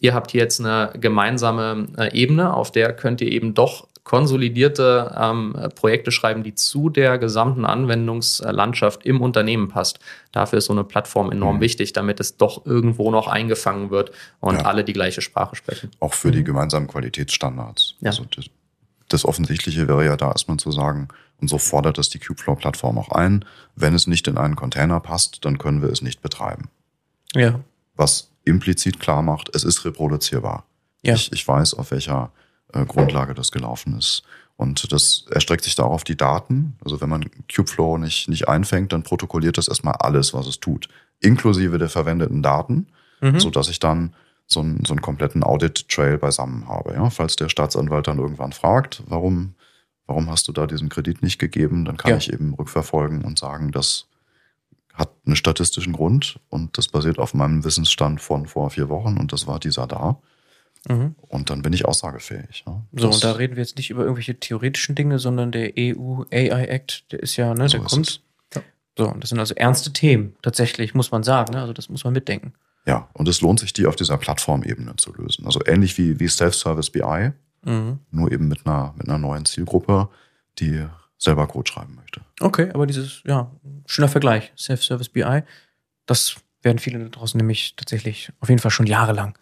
[0.00, 5.16] Ihr habt hier jetzt eine gemeinsame äh, Ebene, auf der könnt ihr eben doch konsolidierte
[5.18, 9.98] ähm, Projekte schreiben, die zu der gesamten Anwendungslandschaft im Unternehmen passt.
[10.30, 11.60] Dafür ist so eine Plattform enorm mhm.
[11.60, 14.62] wichtig, damit es doch irgendwo noch eingefangen wird und ja.
[14.62, 15.90] alle die gleiche Sprache sprechen.
[15.98, 16.32] Auch für mhm.
[16.32, 17.96] die gemeinsamen Qualitätsstandards.
[18.00, 18.10] Ja.
[18.10, 18.44] Also das,
[19.08, 21.08] das Offensichtliche wäre ja da erstmal zu sagen,
[21.40, 23.44] und so fordert das die Kubeflow-Plattform auch ein,
[23.74, 26.70] wenn es nicht in einen Container passt, dann können wir es nicht betreiben.
[27.34, 27.58] Ja.
[27.96, 30.64] Was implizit klar macht, es ist reproduzierbar.
[31.02, 31.14] Ja.
[31.14, 32.32] Ich, ich weiß, auf welcher
[32.72, 34.22] äh, Grundlage das gelaufen ist.
[34.56, 36.78] Und das erstreckt sich darauf die Daten.
[36.82, 40.88] Also wenn man Kubeflow nicht, nicht einfängt, dann protokolliert das erstmal alles, was es tut,
[41.20, 42.86] inklusive der verwendeten Daten,
[43.20, 43.38] mhm.
[43.38, 44.14] so dass ich dann
[44.46, 46.94] so einen, so einen kompletten Audit-Trail beisammen habe.
[46.94, 47.10] Ja?
[47.10, 49.54] Falls der Staatsanwalt dann irgendwann fragt, warum,
[50.06, 52.16] warum hast du da diesen Kredit nicht gegeben, dann kann ja.
[52.16, 54.06] ich eben rückverfolgen und sagen, dass
[54.96, 59.32] hat einen statistischen Grund und das basiert auf meinem Wissensstand von vor vier Wochen und
[59.32, 60.18] das war dieser da.
[60.88, 61.14] Mhm.
[61.28, 62.64] Und dann bin ich aussagefähig.
[62.66, 62.82] Ja.
[62.92, 66.66] So, und da reden wir jetzt nicht über irgendwelche theoretischen Dinge, sondern der EU AI
[66.66, 68.22] Act, der ist ja, ne, so der kommt.
[68.54, 68.62] Ja.
[68.96, 71.52] So, und das sind also ernste Themen, tatsächlich, muss man sagen.
[71.52, 71.60] Ne?
[71.60, 72.54] Also das muss man mitdenken.
[72.86, 75.44] Ja, und es lohnt sich, die auf dieser Plattformebene zu lösen.
[75.44, 77.32] Also ähnlich wie, wie Self-Service BI,
[77.64, 77.98] mhm.
[78.12, 80.08] nur eben mit einer, mit einer neuen Zielgruppe,
[80.60, 80.86] die
[81.18, 82.20] selber Code schreiben möchte.
[82.40, 83.50] Okay, aber dieses, ja,
[83.86, 85.42] schöner Vergleich, Self-Service BI,
[86.06, 89.36] das werden viele da draußen nämlich tatsächlich auf jeden Fall schon jahrelang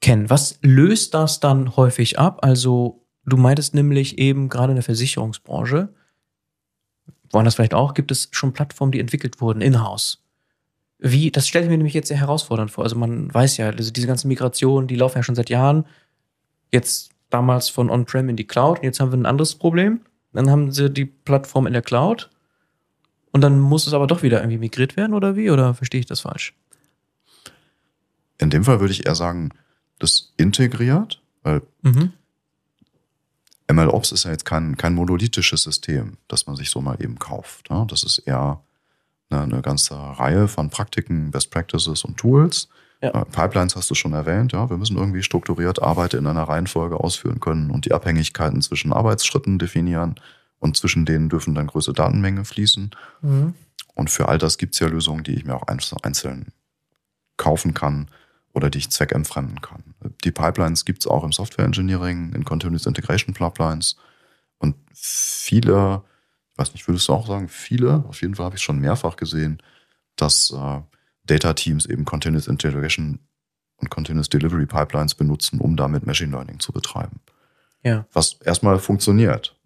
[0.00, 0.30] kennen.
[0.30, 2.44] Was löst das dann häufig ab?
[2.44, 5.88] Also, du meintest nämlich eben gerade in der Versicherungsbranche,
[7.30, 10.22] woanders vielleicht auch, gibt es schon Plattformen, die entwickelt wurden in-house.
[10.98, 12.84] Wie, das stelle ich mir nämlich jetzt sehr herausfordernd vor.
[12.84, 15.84] Also man weiß ja, also diese ganzen Migrationen, die laufen ja schon seit Jahren.
[16.70, 18.78] Jetzt damals von On-Prem in die Cloud.
[18.78, 20.02] Und jetzt haben wir ein anderes Problem.
[20.32, 22.30] Dann haben sie die Plattform in der Cloud
[23.32, 25.50] und dann muss es aber doch wieder irgendwie migriert werden oder wie?
[25.50, 26.54] Oder verstehe ich das falsch?
[28.38, 29.50] In dem Fall würde ich eher sagen,
[29.98, 32.12] das integriert, weil mhm.
[33.70, 37.70] MLOps ist ja jetzt kein, kein monolithisches System, das man sich so mal eben kauft.
[37.70, 37.86] Ne?
[37.88, 38.62] Das ist eher
[39.30, 42.68] eine, eine ganze Reihe von Praktiken, Best Practices und Tools,
[43.02, 43.08] ja.
[43.08, 44.70] Äh, Pipelines hast du schon erwähnt, ja.
[44.70, 49.58] Wir müssen irgendwie strukturiert Arbeit in einer Reihenfolge ausführen können und die Abhängigkeiten zwischen Arbeitsschritten
[49.58, 50.14] definieren
[50.58, 52.90] und zwischen denen dürfen dann größere Datenmengen fließen.
[53.22, 53.54] Mhm.
[53.94, 56.52] Und für all das gibt es ja Lösungen, die ich mir auch einzeln
[57.36, 58.08] kaufen kann
[58.52, 59.82] oder die ich zweckentfremden kann.
[60.24, 63.96] Die Pipelines gibt es auch im Software Engineering, in Continuous Integration Pipelines
[64.58, 66.02] und viele,
[66.52, 69.16] ich weiß nicht, würdest du auch sagen, viele, auf jeden Fall habe ich schon mehrfach
[69.16, 69.60] gesehen,
[70.16, 70.80] dass äh,
[71.26, 73.18] Data Teams eben Continuous Integration
[73.76, 77.20] und Continuous Delivery Pipelines benutzen, um damit Machine Learning zu betreiben.
[77.82, 78.06] Ja.
[78.12, 79.56] Was erstmal funktioniert.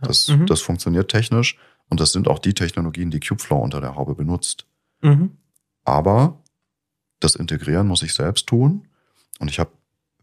[0.00, 0.46] Das, Mhm.
[0.46, 1.58] das funktioniert technisch
[1.88, 4.66] und das sind auch die Technologien, die Kubeflow unter der Haube benutzt.
[5.02, 5.36] Mhm.
[5.84, 6.42] Aber
[7.20, 8.88] das Integrieren muss ich selbst tun.
[9.38, 9.70] Und ich habe,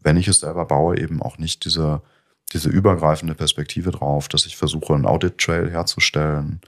[0.00, 2.02] wenn ich es selber baue, eben auch nicht diese,
[2.52, 6.60] diese übergreifende Perspektive drauf, dass ich versuche, einen Audit-Trail herzustellen,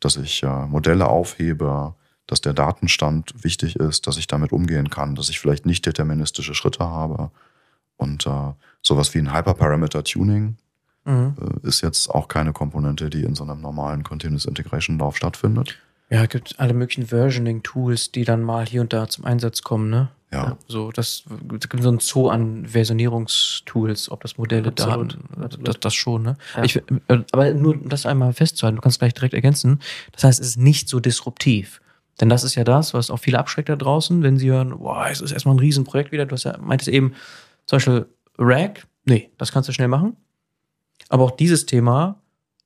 [0.00, 1.94] dass ich äh, Modelle aufhebe,
[2.26, 6.54] dass der Datenstand wichtig ist, dass ich damit umgehen kann, dass ich vielleicht nicht deterministische
[6.54, 7.30] Schritte habe.
[7.96, 8.52] Und äh,
[8.82, 10.56] sowas wie ein Hyperparameter-Tuning
[11.06, 11.36] Mhm.
[11.40, 15.78] äh, ist jetzt auch keine Komponente, die in so einem normalen Continuous Integration Lauf stattfindet.
[16.10, 19.88] Ja, es gibt alle möglichen Versioning-Tools, die dann mal hier und da zum Einsatz kommen,
[19.88, 20.08] ne?
[20.32, 20.58] Ja.
[20.66, 21.22] So, das
[21.54, 25.68] es gibt so ein Zoo an Versionierungstools, ob das Modelle, Absolut, Daten, absolut.
[25.68, 26.36] Das, das schon, ne?
[26.56, 26.64] Ja.
[26.64, 26.82] Ich, äh,
[27.30, 29.80] aber nur um das einmal festzuhalten, du kannst gleich direkt ergänzen.
[30.12, 31.80] Das heißt, es ist nicht so disruptiv.
[32.20, 35.06] Denn das ist ja das, was auch viele abschreckt da draußen, wenn sie hören, boah,
[35.10, 36.24] es ist erstmal ein Riesenprojekt wieder.
[36.26, 37.14] Du hast ja, meintest eben,
[37.66, 38.06] zum Beispiel
[38.38, 40.16] Rack, nee, das kannst du schnell machen.
[41.08, 42.20] Aber auch dieses Thema,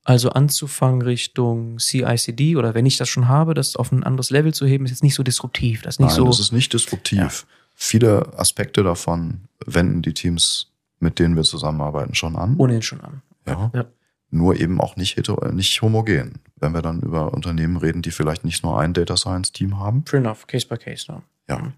[0.05, 4.55] also anzufangen Richtung CICD oder wenn ich das schon habe, das auf ein anderes Level
[4.55, 5.83] zu heben, ist jetzt nicht so disruptiv.
[5.83, 6.27] Das ist nicht Nein, so.
[6.27, 7.47] das ist nicht disruptiv.
[7.75, 10.69] Viele Aspekte davon wenden die Teams,
[11.01, 12.57] mit denen wir zusammenarbeiten, schon an.
[12.57, 13.23] ohnehin schon an.
[13.47, 13.71] ja.
[13.75, 13.87] Ja.
[14.31, 16.39] Nur eben auch nicht, heter nicht homogen.
[16.57, 20.05] Wenn wir dann über Unternehmen reden, die vielleicht nicht nur ein Data Science Team haben,
[20.07, 21.11] Fair enough, case by case.
[21.11, 21.23] Ne?
[21.49, 21.73] ja,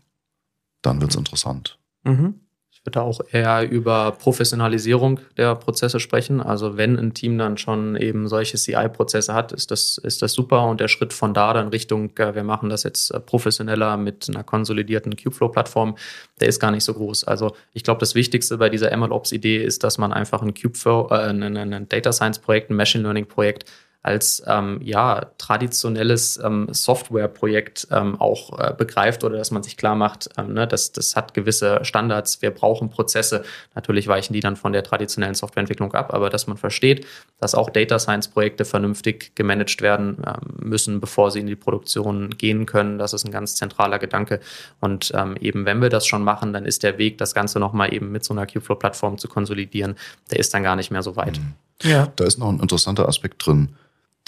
[0.82, 1.78] dann wird's interessant.
[2.04, 2.40] Mhm.
[2.82, 6.40] Ich würde auch eher über Professionalisierung der Prozesse sprechen.
[6.40, 10.66] Also wenn ein Team dann schon eben solche CI-Prozesse hat, ist das, ist das super.
[10.66, 14.28] Und der Schritt von da dann Richtung, äh, wir machen das jetzt äh, professioneller mit
[14.28, 15.96] einer konsolidierten Kubeflow-Plattform,
[16.40, 17.22] der ist gar nicht so groß.
[17.22, 21.28] Also ich glaube, das Wichtigste bei dieser MLOps-Idee ist, dass man einfach ein Kubeflow, äh,
[21.28, 23.64] ein, Data Science-Projekt, ein Machine Learning-Projekt
[24.02, 29.94] als ähm, ja, traditionelles ähm, Softwareprojekt ähm, auch äh, begreift oder dass man sich klar
[29.94, 33.44] macht, ähm, ne, das, das hat gewisse Standards, wir brauchen Prozesse.
[33.76, 37.06] Natürlich weichen die dann von der traditionellen Softwareentwicklung ab, aber dass man versteht,
[37.38, 42.66] dass auch Data Science-Projekte vernünftig gemanagt werden ähm, müssen, bevor sie in die Produktion gehen
[42.66, 42.98] können.
[42.98, 44.40] Das ist ein ganz zentraler Gedanke.
[44.80, 47.94] Und ähm, eben, wenn wir das schon machen, dann ist der Weg, das Ganze nochmal
[47.94, 49.94] eben mit so einer Kubeflow-Plattform zu konsolidieren,
[50.32, 51.40] der ist dann gar nicht mehr so weit.
[51.82, 52.12] Ja.
[52.16, 53.70] Da ist noch ein interessanter Aspekt drin,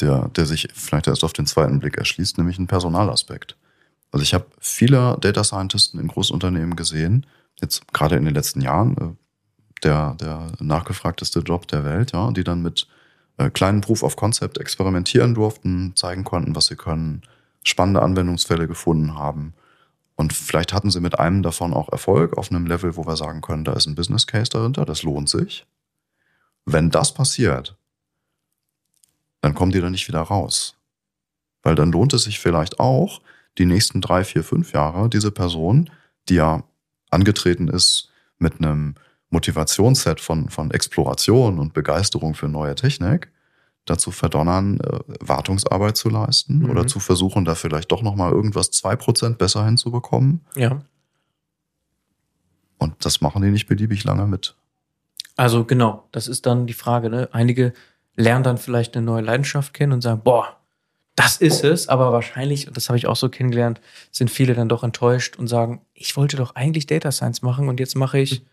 [0.00, 3.56] der, der sich vielleicht erst auf den zweiten Blick erschließt, nämlich ein Personalaspekt.
[4.12, 7.26] Also ich habe viele Data Scientisten in Großunternehmen gesehen,
[7.60, 12.44] jetzt gerade in den letzten Jahren, äh, der, der nachgefragteste Job der Welt, ja, die
[12.44, 12.86] dann mit
[13.36, 17.22] äh, kleinen Proof of Concept experimentieren durften, zeigen konnten, was sie können,
[17.64, 19.54] spannende Anwendungsfälle gefunden haben.
[20.16, 23.40] Und vielleicht hatten sie mit einem davon auch Erfolg auf einem Level, wo wir sagen
[23.40, 25.66] können, da ist ein Business Case dahinter, das lohnt sich.
[26.64, 27.76] Wenn das passiert,
[29.44, 30.74] dann kommen die da nicht wieder raus.
[31.62, 33.20] Weil dann lohnt es sich vielleicht auch,
[33.58, 35.90] die nächsten drei, vier, fünf Jahre diese Person,
[36.30, 36.64] die ja
[37.10, 38.94] angetreten ist mit einem
[39.28, 43.30] Motivationsset von, von Exploration und Begeisterung für neue Technik,
[43.84, 46.70] dazu verdonnern, äh, Wartungsarbeit zu leisten Mhm.
[46.70, 50.40] oder zu versuchen, da vielleicht doch nochmal irgendwas zwei Prozent besser hinzubekommen.
[50.56, 50.80] Ja.
[52.78, 54.56] Und das machen die nicht beliebig lange mit.
[55.36, 57.10] Also genau, das ist dann die Frage.
[57.10, 57.28] Ne?
[57.32, 57.74] Einige
[58.16, 60.56] lernen dann vielleicht eine neue Leidenschaft kennen und sagen, boah,
[61.16, 64.68] das ist es, aber wahrscheinlich, und das habe ich auch so kennengelernt, sind viele dann
[64.68, 68.44] doch enttäuscht und sagen, ich wollte doch eigentlich Data Science machen und jetzt mache ich,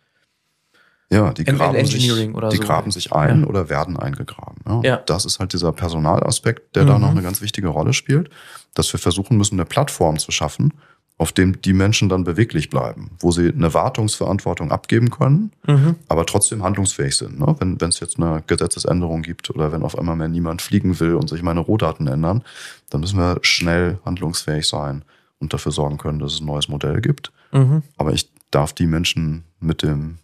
[1.09, 2.63] Ja, die ML graben, sich, Engineering oder die so.
[2.63, 3.47] graben sich ein Ja.
[3.47, 4.57] oder werden eingegraben.
[4.67, 4.81] Ja.
[4.83, 4.97] Ja.
[4.97, 7.01] Das ist halt dieser Personalaspekt, der da Mhm.
[7.01, 8.29] noch eine ganz wichtige Rolle spielt,
[8.75, 10.73] dass wir versuchen müssen, eine Plattform zu schaffen,
[11.21, 15.97] auf dem die Menschen dann beweglich bleiben, wo sie eine Wartungsverantwortung abgeben können, mhm.
[16.07, 17.39] aber trotzdem handlungsfähig sind.
[17.39, 17.55] Ne?
[17.59, 21.29] Wenn es jetzt eine Gesetzesänderung gibt oder wenn auf einmal mehr niemand fliegen will und
[21.29, 22.43] sich meine Rohdaten ändern,
[22.89, 25.05] dann müssen wir schnell handlungsfähig sein
[25.37, 27.31] und dafür sorgen können, dass es ein neues Modell gibt.
[27.51, 27.83] Mhm.
[27.97, 30.17] Aber ich darf die Menschen mit dem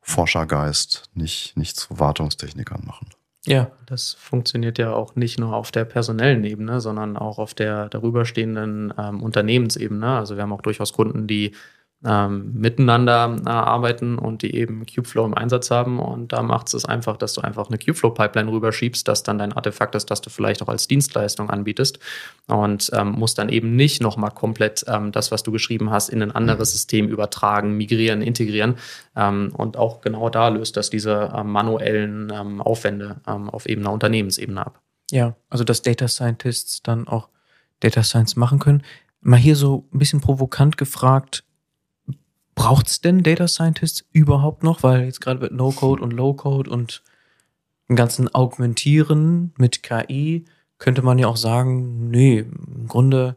[0.00, 3.06] Forschergeist nicht, nicht zu Wartungstechnikern machen.
[3.46, 7.88] Ja, Das funktioniert ja auch nicht nur auf der personellen Ebene, sondern auch auf der
[7.88, 10.16] darüberstehenden ähm, Unternehmensebene.
[10.16, 11.52] Also wir haben auch durchaus Kunden, die
[12.06, 15.98] ähm, miteinander äh, arbeiten und die eben Kubeflow im Einsatz haben.
[15.98, 19.94] Und da macht es einfach, dass du einfach eine Kubeflow-Pipeline rüberschiebst, das dann dein Artefakt
[19.94, 21.98] ist, das du vielleicht auch als Dienstleistung anbietest.
[22.46, 26.22] Und ähm, musst dann eben nicht nochmal komplett ähm, das, was du geschrieben hast, in
[26.22, 28.76] ein anderes System übertragen, migrieren, integrieren.
[29.16, 33.82] Ähm, und auch genau da löst das diese ähm, manuellen ähm, Aufwände ähm, auf eben
[33.82, 34.80] einer Unternehmensebene ab.
[35.10, 35.36] ja.
[35.48, 37.28] Also dass Data Scientists dann auch
[37.80, 38.82] Data Science machen können.
[39.20, 41.44] Mal hier so ein bisschen provokant gefragt,
[42.54, 44.82] braucht es denn Data Scientists überhaupt noch?
[44.82, 47.02] Weil jetzt gerade mit No-Code und Low-Code und
[47.88, 50.44] dem ganzen Augmentieren mit KI
[50.78, 53.36] könnte man ja auch sagen, nee, im Grunde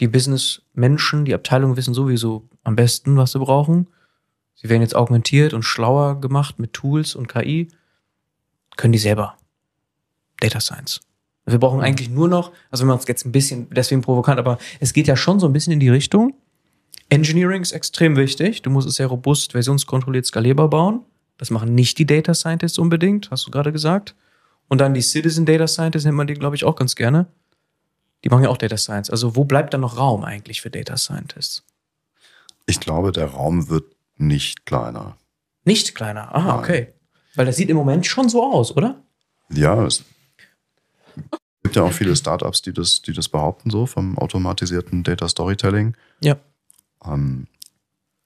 [0.00, 3.88] die Business-Menschen, die Abteilungen wissen sowieso am besten, was sie brauchen.
[4.54, 7.68] Sie werden jetzt augmentiert und schlauer gemacht mit Tools und KI.
[8.76, 9.36] Können die selber.
[10.40, 11.00] Data Science.
[11.46, 11.84] Wir brauchen Mhm.
[11.84, 15.06] eigentlich nur noch, also wenn man es jetzt ein bisschen, deswegen provokant, aber es geht
[15.06, 16.34] ja schon so ein bisschen in die Richtung.
[17.08, 18.62] Engineering ist extrem wichtig.
[18.62, 21.04] Du musst es sehr robust, versionskontrolliert, skalierbar bauen.
[21.36, 24.14] Das machen nicht die Data Scientists unbedingt, hast du gerade gesagt.
[24.68, 27.26] Und dann die Citizen Data Scientists nennt man die, glaube ich, auch ganz gerne.
[28.24, 29.10] Die machen ja auch Data Science.
[29.10, 31.62] Also wo bleibt dann noch Raum eigentlich für Data Scientists?
[32.66, 33.84] Ich glaube, der Raum wird
[34.16, 35.16] nicht kleiner.
[35.64, 36.34] Nicht kleiner.
[36.34, 36.94] Ah, okay.
[37.34, 39.02] Weil das sieht im Moment schon so aus, oder?
[39.50, 40.04] Ja, es
[41.62, 45.96] gibt ja auch viele Startups, die das, die das behaupten, so vom automatisierten Data Storytelling.
[46.20, 46.36] Ja.
[47.06, 47.46] Ähm,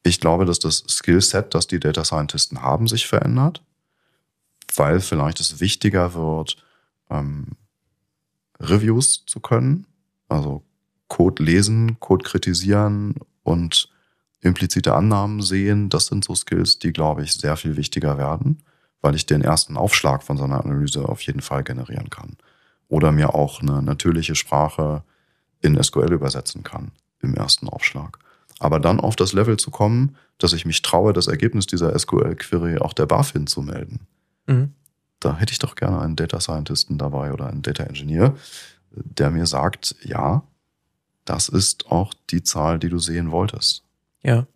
[0.03, 3.62] ich glaube, dass das Skillset, das die Data Scientisten haben, sich verändert,
[4.74, 6.57] weil vielleicht es wichtiger wird,
[7.11, 7.57] ähm,
[8.61, 9.87] Reviews zu können,
[10.29, 10.62] also
[11.09, 13.89] Code lesen, Code kritisieren und
[14.41, 15.89] implizite Annahmen sehen.
[15.89, 18.62] Das sind so Skills, die, glaube ich, sehr viel wichtiger werden,
[19.01, 22.37] weil ich den ersten Aufschlag von so einer Analyse auf jeden Fall generieren kann.
[22.89, 25.03] Oder mir auch eine natürliche Sprache
[25.61, 28.18] in SQL übersetzen kann im ersten Aufschlag.
[28.59, 32.79] Aber dann auf das Level zu kommen, dass ich mich traue, das Ergebnis dieser SQL-Query
[32.79, 34.01] auch der BaFin zu melden.
[34.47, 34.73] Mhm.
[35.21, 38.35] Da hätte ich doch gerne einen Data Scientisten dabei oder einen Data Engineer,
[38.91, 40.43] der mir sagt, ja,
[41.25, 43.83] das ist auch die Zahl, die du sehen wolltest.
[44.23, 44.47] Ja.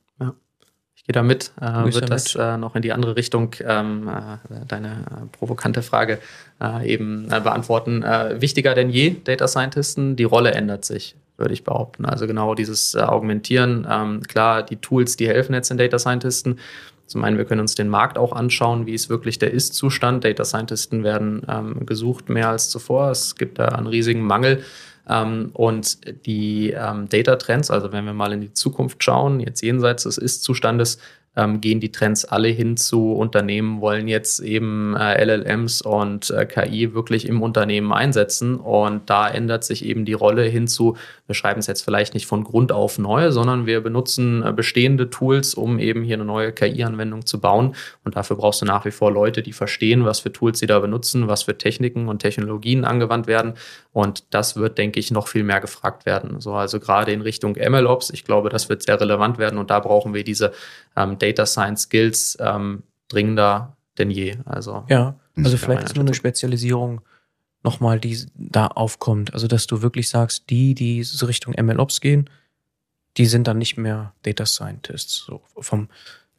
[1.03, 1.51] Ich gehe da mit.
[1.61, 5.83] Äh, wird da das äh, noch in die andere Richtung ähm, äh, deine äh, provokante
[5.83, 6.21] Frage
[6.61, 8.05] äh, eben äh, beantworten.
[8.05, 12.05] Äh, wichtiger denn je, Data Scientisten, die Rolle ändert sich, würde ich behaupten.
[12.05, 13.87] Also genau dieses äh, Augmentieren.
[13.91, 16.59] Ähm, klar, die Tools, die helfen jetzt den Data Scientisten.
[17.07, 20.25] Zum einen, wir können uns den Markt auch anschauen, wie ist wirklich der Ist-Zustand.
[20.25, 23.11] Data Scientisten werden ähm, gesucht mehr als zuvor.
[23.11, 24.63] Es gibt da einen riesigen Mangel.
[25.09, 29.63] Ähm, und die ähm, Data Trends, also wenn wir mal in die Zukunft schauen, jetzt
[29.63, 30.99] jenseits des Ist-Zustandes,
[31.35, 36.45] ähm, gehen die Trends alle hin zu Unternehmen, wollen jetzt eben äh, LLMs und äh,
[36.45, 38.57] KI wirklich im Unternehmen einsetzen.
[38.57, 42.27] Und da ändert sich eben die Rolle hin zu, wir schreiben es jetzt vielleicht nicht
[42.27, 46.53] von Grund auf neu, sondern wir benutzen äh, bestehende Tools, um eben hier eine neue
[46.53, 47.75] KI-Anwendung zu bauen.
[48.05, 50.81] Und dafür brauchst du nach wie vor Leute, die verstehen, was für Tools sie da
[50.81, 53.55] benutzen, was für Techniken und Technologien angewandt werden.
[53.95, 56.41] Und das wird, denke ich, noch viel mehr gefragt werden.
[56.41, 59.81] So, also gerade in Richtung MLOps, ich glaube, das wird sehr relevant werden und da
[59.81, 60.53] brauchen wir diese
[60.97, 64.37] ähm, Data Science Skills ähm, dringender denn je.
[64.45, 65.15] Also Ja.
[65.37, 66.15] Also vielleicht ist nur eine.
[66.15, 67.01] Spezialisierung
[67.63, 69.33] nochmal, die da aufkommt.
[69.35, 72.29] Also dass du wirklich sagst, die, die so Richtung MLOps gehen,
[73.17, 75.25] die sind dann nicht mehr Data Scientists.
[75.27, 75.89] So vom,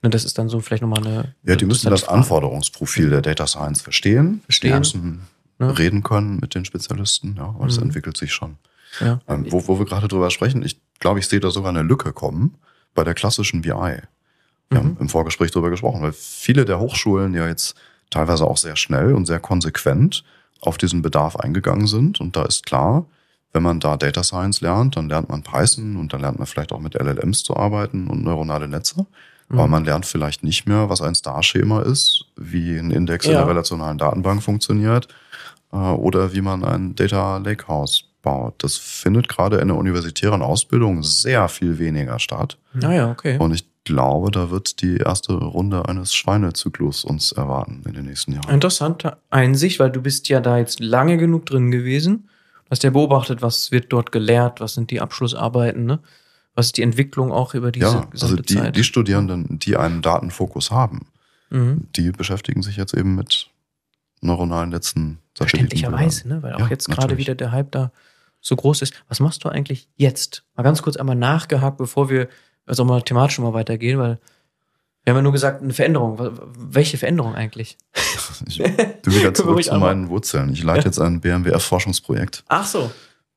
[0.02, 1.36] ne, das ist dann so vielleicht nochmal eine.
[1.44, 2.08] Ja, die müssen das.
[2.08, 4.74] Anforderungsprofil der Data Science verstehen, Verstehen.
[4.74, 5.22] Die müssen
[5.60, 5.78] Ne?
[5.78, 7.84] reden können mit den Spezialisten, ja, aber das Mhm.
[7.84, 8.58] entwickelt sich schon.
[9.00, 9.22] Ja.
[9.28, 12.12] Ähm, wo, wo wir gerade drüber sprechen, ich glaube, ich sehe da sogar eine Lücke
[12.12, 12.56] kommen
[12.96, 14.00] bei der klassischen BI.
[14.74, 14.86] Wir Mhm.
[14.90, 17.76] haben im Vorgespräch drüber gesprochen, weil viele der Hochschulen ja jetzt
[18.10, 20.24] teilweise auch sehr schnell und sehr konsequent
[20.62, 22.20] auf diesen Bedarf eingegangen sind.
[22.22, 23.06] Und da ist klar,
[23.52, 26.72] wenn man da Data Science lernt, dann lernt man Python und dann lernt man vielleicht
[26.72, 29.06] auch mit LLMs zu arbeiten und neuronale Netze.
[29.50, 29.72] Aber Mhm.
[29.72, 33.40] man lernt vielleicht nicht mehr, was ein Star-Schema ist, wie ein Index in Ja.
[33.40, 35.08] der relationalen Datenbank funktioniert
[35.72, 38.56] äh, oder wie man ein Data Lakehouse baut.
[38.64, 42.58] Das findet gerade in der universitären Ausbildung sehr viel weniger statt.
[42.74, 43.38] Naja, okay.
[43.38, 48.34] Und ich glaube, da wird die erste Runde eines Schweinezyklus uns erwarten in den nächsten
[48.34, 48.50] Jahren.
[48.50, 52.30] Interessante Einsicht, weil du bist ja da jetzt lange genug drin gewesen.
[52.66, 56.00] Du hast ja beobachtet, was wird dort gelehrt, was sind die Abschlussarbeiten, ne?
[56.56, 58.76] Was ist die Entwicklung auch über diese Ja, also gesamte die, Zeit?
[58.76, 61.08] die Studierenden, die einen Datenfokus haben,
[61.50, 61.88] mhm.
[61.96, 63.50] die beschäftigen sich jetzt eben mit
[64.22, 65.20] neuronalen Netzen.
[65.36, 66.44] Verständlicherweise, ne?
[66.44, 67.92] Weil auch Ja, jetzt gerade wieder der Hype da
[68.40, 68.94] so groß ist.
[69.08, 70.44] Was machst du eigentlich jetzt?
[70.56, 72.28] Mal ganz kurz einmal nachgehakt, bevor wir
[72.66, 74.20] also mal thematisch mal weitergehen, weil
[75.04, 76.18] wir haben ja nur gesagt, eine Veränderung.
[76.58, 77.78] Welche Veränderung eigentlich?
[78.48, 78.68] Ich will
[79.06, 80.54] wieder zurück zu meinen Wurzeln.
[80.54, 82.90] Ich leite jetzt ein BMWF-Forschungsprojekt, Ach so.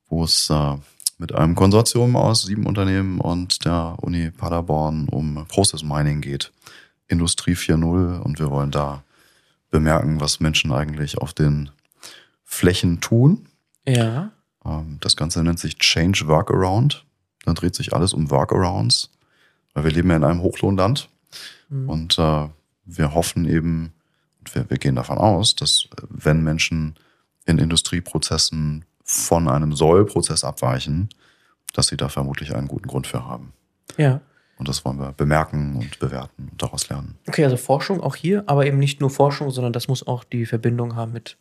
[0.09, 0.75] wo es äh,
[1.19, 6.53] mit einem Konsortium aus sieben Unternehmen und der Uni Paderborn um Process Mining geht.
[7.09, 9.03] Industrie 4.0 und wir wollen da
[9.71, 11.71] bemerken, was Menschen eigentlich auf den
[12.45, 13.47] Flächen tun.
[13.87, 14.31] Ja.
[14.65, 17.05] Ähm, Das Ganze nennt sich Change Workaround.
[17.45, 19.11] Da dreht sich alles um Workarounds,
[19.77, 21.09] weil wir leben ja in einem Hochlohnland
[21.69, 21.89] Mhm.
[21.91, 22.49] und äh,
[22.87, 23.93] wir hoffen eben,
[24.41, 26.95] und wir, wir gehen davon aus, dass äh, wenn Menschen
[27.45, 31.09] in Industrieprozessen von einem Soll-Prozess abweichen,
[31.75, 33.53] dass sie da vermutlich einen guten Grund für haben.
[33.99, 34.21] Ja.
[34.59, 37.17] Und das wollen wir bemerken und bewerten und daraus lernen.
[37.29, 40.47] Okay, also Forschung auch hier, aber eben nicht nur Forschung, sondern das muss auch die
[40.47, 41.37] Verbindung haben mit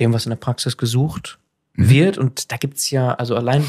[0.00, 1.38] dem, was in der Praxis gesucht
[1.74, 1.88] Mhm.
[1.88, 2.18] wird.
[2.18, 3.64] Und da gibt's ja, also allein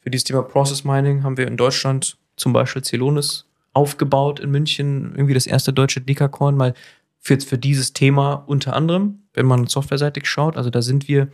[0.00, 5.12] für dieses Thema Process Mining haben wir in Deutschland zum Beispiel Celonis aufgebaut in München,
[5.14, 6.74] irgendwie das erste deutsche Dekakorn, mal
[7.18, 10.56] für, für dieses Thema unter anderem, wenn man softwareseitig schaut.
[10.56, 11.28] Also da sind wir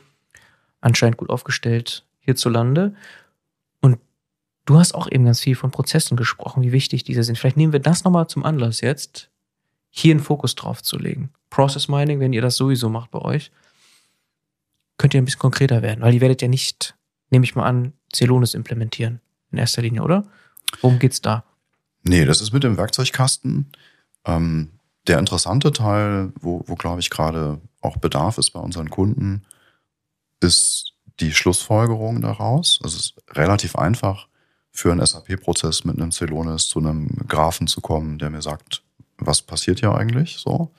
[0.80, 2.94] anscheinend gut aufgestellt hierzulande.
[3.80, 3.98] Und
[4.66, 7.38] du hast auch eben ganz viel von Prozessen gesprochen, wie wichtig diese sind.
[7.38, 9.30] Vielleicht nehmen wir das nochmal zum Anlass jetzt,
[9.90, 11.30] hier einen Fokus drauf zu legen.
[11.50, 13.50] Process Mining, wenn ihr das sowieso macht bei euch,
[14.96, 16.94] könnt ihr ein bisschen konkreter werden, weil ihr werdet ja nicht,
[17.30, 19.20] nehme ich mal an, Celonis implementieren
[19.50, 20.24] in erster Linie, oder?
[20.80, 21.44] Worum geht's da?
[22.02, 23.72] Nee, das ist mit dem Werkzeugkasten.
[24.24, 24.70] Ähm,
[25.06, 29.42] der interessante Teil, wo, wo glaube ich gerade auch Bedarf ist bei unseren Kunden,
[30.40, 32.80] ist die Schlussfolgerung daraus.
[32.82, 34.28] Also es ist relativ einfach
[34.72, 38.82] für einen SAP-Prozess mit einem Celonis zu einem Graphen zu kommen, der mir sagt,
[39.18, 40.70] was passiert hier eigentlich so.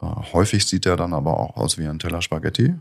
[0.00, 2.74] Äh, häufig sieht der dann aber auch aus wie ein Teller Spaghetti.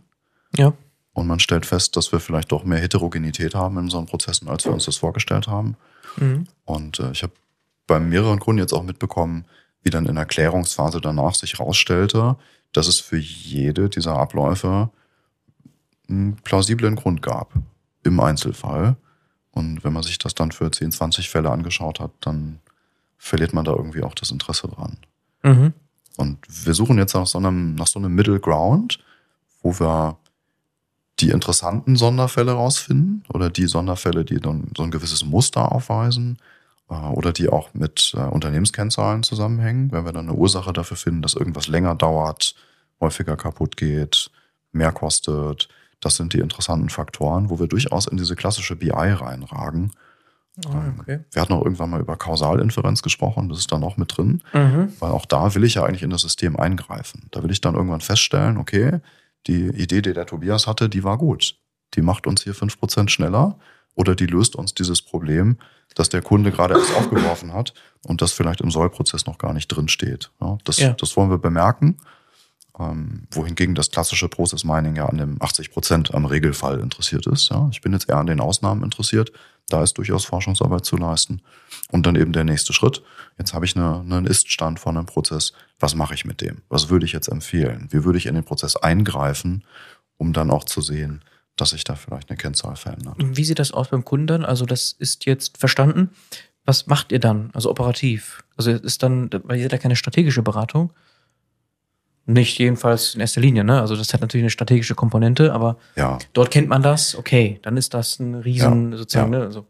[0.56, 0.74] Ja.
[1.14, 4.66] Und man stellt fest, dass wir vielleicht doch mehr Heterogenität haben in unseren Prozessen, als
[4.66, 5.76] wir uns das vorgestellt haben.
[6.18, 6.48] Mhm.
[6.66, 7.34] Und äh, ich habe
[7.92, 9.44] bei mehreren Kunden jetzt auch mitbekommen,
[9.84, 12.38] wie dann in der Klärungsphase danach sich rausstellte,
[12.72, 14.90] dass es für jede dieser Abläufe
[16.08, 17.52] einen plausiblen Grund gab
[18.06, 18.96] im Einzelfall.
[19.52, 22.60] Und wenn man sich das dann für 10, 20 Fälle angeschaut hat, dann
[23.18, 24.96] verliert man da irgendwie auch das Interesse dran.
[25.44, 25.74] Mhm.
[26.16, 29.00] Und wir suchen jetzt nach so einem, nach so einem Middle Ground,
[29.62, 30.16] wo wir
[31.20, 36.38] die interessanten Sonderfälle rausfinden oder die Sonderfälle, die dann so ein gewisses Muster aufweisen
[36.92, 41.34] oder die auch mit äh, Unternehmenskennzahlen zusammenhängen, wenn wir dann eine Ursache dafür finden, dass
[41.36, 42.56] irgendwas länger dauert,
[43.00, 44.30] häufiger kaputt geht,
[44.72, 45.70] mehr kostet.
[46.02, 49.92] Das sind die interessanten Faktoren, wo wir durchaus in diese klassische BI reinragen.
[50.68, 51.20] Ah, okay.
[51.32, 54.92] Wir hatten auch irgendwann mal über Kausalinferenz gesprochen, das ist da noch mit drin, Mhm.
[55.00, 57.28] weil auch da will ich ja eigentlich in das System eingreifen.
[57.32, 59.00] Da will ich dann irgendwann feststellen, okay,
[59.48, 61.56] die Idee, die der Tobias hatte, die war gut.
[61.96, 63.58] Die macht uns hier 5% schneller
[63.96, 65.58] oder die löst uns dieses Problem,
[65.96, 67.74] das der Kunde gerade erst aufgeworfen hat
[68.06, 70.32] und das vielleicht im Sollprozess noch gar nicht drin steht.
[70.42, 70.94] Ja, das, Ja.
[70.94, 71.98] das wollen wir bemerken.
[72.80, 77.50] Ähm, wohingegen das klassische Process Mining ja an dem 80 Prozent am Regelfall interessiert ist.
[77.50, 77.68] Ja.
[77.72, 79.32] Ich bin jetzt eher an den Ausnahmen interessiert.
[79.68, 81.42] Da ist durchaus Forschungsarbeit zu leisten.
[81.92, 83.04] Und dann eben der nächste Schritt.
[83.38, 85.52] Jetzt habe ich eine, einen Ist-Stand von einem Prozess.
[85.82, 86.62] Was mache ich mit dem?
[86.70, 87.88] Was würde ich jetzt empfehlen?
[87.92, 89.66] Wie würde ich in den Prozess eingreifen,
[90.18, 91.24] um dann auch zu sehen,
[91.56, 93.16] dass sich da vielleicht eine Kennzahl verändert?
[93.20, 94.46] Wie sieht das aus beim Kunden dann?
[94.46, 96.10] Also das ist jetzt verstanden.
[96.66, 97.50] Was macht ihr dann?
[97.54, 98.44] Also operativ?
[98.58, 100.92] Also ist dann, weil ihr seid ja keine strategische Beratung.
[102.28, 103.82] Nicht jedenfalls in erster Linie, ne?
[103.82, 107.16] Also das hat natürlich eine strategische Komponente, aber Ja, dort kennt man das.
[107.16, 109.40] Okay, dann ist das ein Riesen Ja, sozusagen, ja.
[109.40, 109.46] ne?
[109.46, 109.66] Also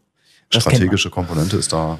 [0.50, 1.98] strategische Komponente ist da,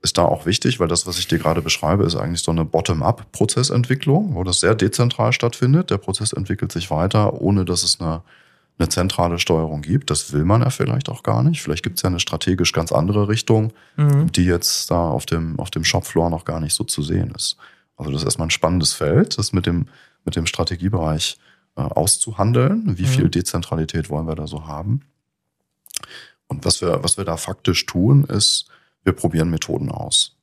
[0.00, 2.64] ist da auch wichtig, weil das, was ich dir gerade beschreibe, ist eigentlich so eine
[2.64, 5.90] Bottom-up-Prozessentwicklung, wo das sehr dezentral stattfindet.
[5.90, 8.22] Der Prozess entwickelt sich weiter, ohne dass es eine,
[8.80, 10.10] eine zentrale Steuerung gibt.
[10.10, 11.62] Das will man ja vielleicht auch gar nicht.
[11.62, 14.32] Vielleicht gibt es ja eine strategisch ganz andere Richtung, Mhm.
[14.32, 17.56] die jetzt da auf dem, auf dem Shopfloor noch gar nicht so zu sehen ist.
[17.96, 19.86] Also das ist erstmal ein spannendes Feld, das mit dem,
[20.24, 21.38] mit dem Strategiebereich
[21.76, 22.98] äh, auszuhandeln.
[22.98, 23.06] Wie Mhm.
[23.06, 25.02] viel Dezentralität wollen wir da so haben?
[26.48, 28.66] Und was wir, was wir da faktisch tun, ist,
[29.04, 30.36] wir probieren Methoden aus.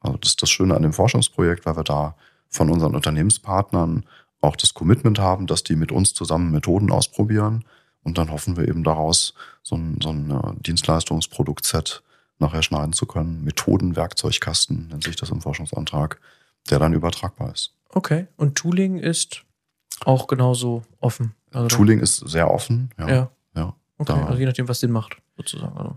[0.00, 2.16] Also das ist das Schöne an dem Forschungsprojekt, weil wir da
[2.48, 4.04] von unseren Unternehmenspartnern
[4.42, 7.64] auch das Commitment haben, dass die mit uns zusammen Methoden ausprobieren.
[8.02, 12.02] Und dann hoffen wir eben daraus, so ein, so ein äh, Dienstleistungsprodukt-Set
[12.38, 13.44] nachher schneiden zu können.
[13.44, 16.20] Methodenwerkzeugkasten nennt sich das im Forschungsantrag,
[16.68, 17.74] der dann übertragbar ist.
[17.90, 18.26] Okay.
[18.36, 19.44] Und Tooling ist
[20.04, 21.34] auch genauso offen.
[21.52, 22.90] Also Tooling ist sehr offen.
[22.98, 23.30] Ja, Ja.
[23.54, 23.76] ja.
[23.98, 25.76] Okay, also je nachdem, was Sinn macht, sozusagen.
[25.76, 25.96] Also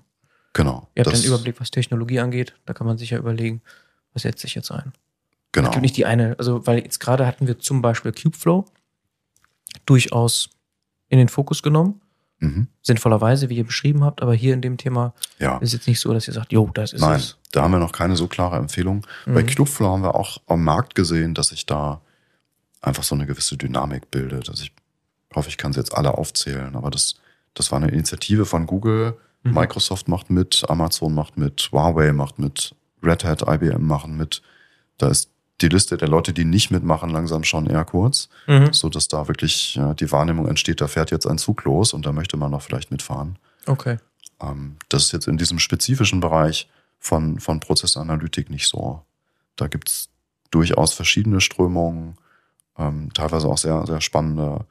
[0.54, 0.88] genau.
[0.94, 2.54] ihr habt einen Überblick, was Technologie angeht.
[2.66, 3.64] Da kann man sich ja überlegen,
[4.14, 4.94] was setze ich jetzt ein.
[5.56, 5.70] Genau.
[5.70, 8.66] Es gibt nicht die eine, also weil jetzt gerade hatten wir zum Beispiel Kubeflow
[9.86, 10.50] durchaus
[11.10, 12.02] in den Fokus genommen.
[12.40, 12.68] Mhm.
[12.82, 15.58] Sinnvollerweise, wie ihr beschrieben habt, aber hier in dem Thema Ja.
[15.60, 17.38] ist jetzt nicht so, dass ihr sagt, jo, das ist Nein, es.
[17.54, 19.08] da haben wir noch keine so klare Empfehlung.
[19.26, 19.46] Bei Mhm.
[19.46, 22.02] Clubflow haben wir auch am Markt gesehen, dass sich da
[22.82, 24.50] einfach so eine gewisse Dynamik bildet.
[24.50, 24.74] Also ich
[25.34, 27.16] hoffe, ich kann sie jetzt alle aufzählen, aber das,
[27.54, 29.18] das war eine Initiative von Google.
[29.44, 29.54] Mhm.
[29.54, 34.42] Microsoft macht mit, Amazon macht mit, Huawei macht mit, Red Hat, IBM machen mit.
[34.98, 35.30] Da ist
[35.62, 38.74] die Liste der Leute, die nicht mitmachen, langsam schon eher kurz, Mhm.
[38.74, 42.06] so dass da wirklich ja, die Wahrnehmung entsteht, da fährt jetzt ein Zug los und
[42.06, 43.38] da möchte man noch vielleicht mitfahren.
[43.66, 43.98] Okay.
[44.42, 46.68] Ähm, das ist jetzt in diesem spezifischen Bereich
[47.00, 49.02] von, von Prozessanalytik nicht so.
[49.56, 50.10] Da gibt's
[50.52, 52.18] durchaus verschiedene Strömungen,
[52.78, 54.66] ähm, teilweise auch sehr, sehr spannende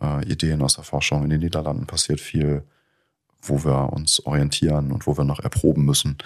[0.00, 1.24] äh, Ideen aus der Forschung.
[1.24, 2.62] In den Niederlanden passiert viel,
[3.42, 6.18] wo wir uns orientieren und wo wir noch erproben müssen,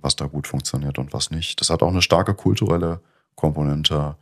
[0.00, 1.60] was da gut funktioniert und was nicht.
[1.60, 3.00] Das hat auch eine starke kulturelle
[3.34, 4.16] Komponente,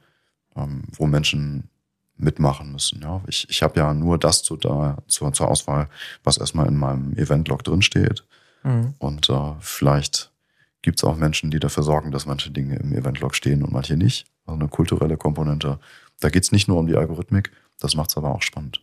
[0.56, 1.68] ähm, wo Menschen
[2.16, 3.00] mitmachen müssen.
[3.02, 3.20] Ja.
[3.26, 5.88] Ich, ich habe ja nur das zu, da, zur, zur Auswahl,
[6.24, 8.24] was erstmal in meinem Event-Log drinsteht.
[8.62, 8.94] Mhm.
[8.98, 10.30] Und äh, vielleicht
[10.82, 13.96] gibt es auch Menschen, die dafür sorgen, dass manche Dinge im Eventlog stehen und manche
[13.96, 14.26] nicht.
[14.46, 15.78] Also eine kulturelle Komponente.
[16.20, 17.50] Da geht es nicht nur um die Algorithmik,
[17.80, 18.82] das macht es aber auch spannend.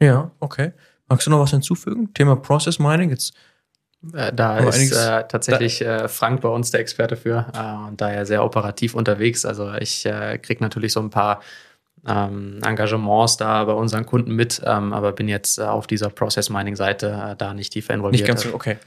[0.00, 0.72] Ja, okay.
[1.08, 2.14] Magst du noch was hinzufügen?
[2.14, 3.10] Thema Process Mining.
[3.10, 3.34] Jetzt
[4.14, 8.00] äh, da Aber ist äh, tatsächlich äh, Frank bei uns der Experte für äh, und
[8.00, 9.44] daher sehr operativ unterwegs.
[9.44, 11.40] Also ich äh, kriege natürlich so ein paar
[12.06, 16.48] ähm, Engagements da bei unseren Kunden mit, ähm, aber bin jetzt äh, auf dieser Process
[16.48, 18.22] Mining Seite da nicht tiefer involviert.
[18.22, 18.78] Nicht ganz so, okay.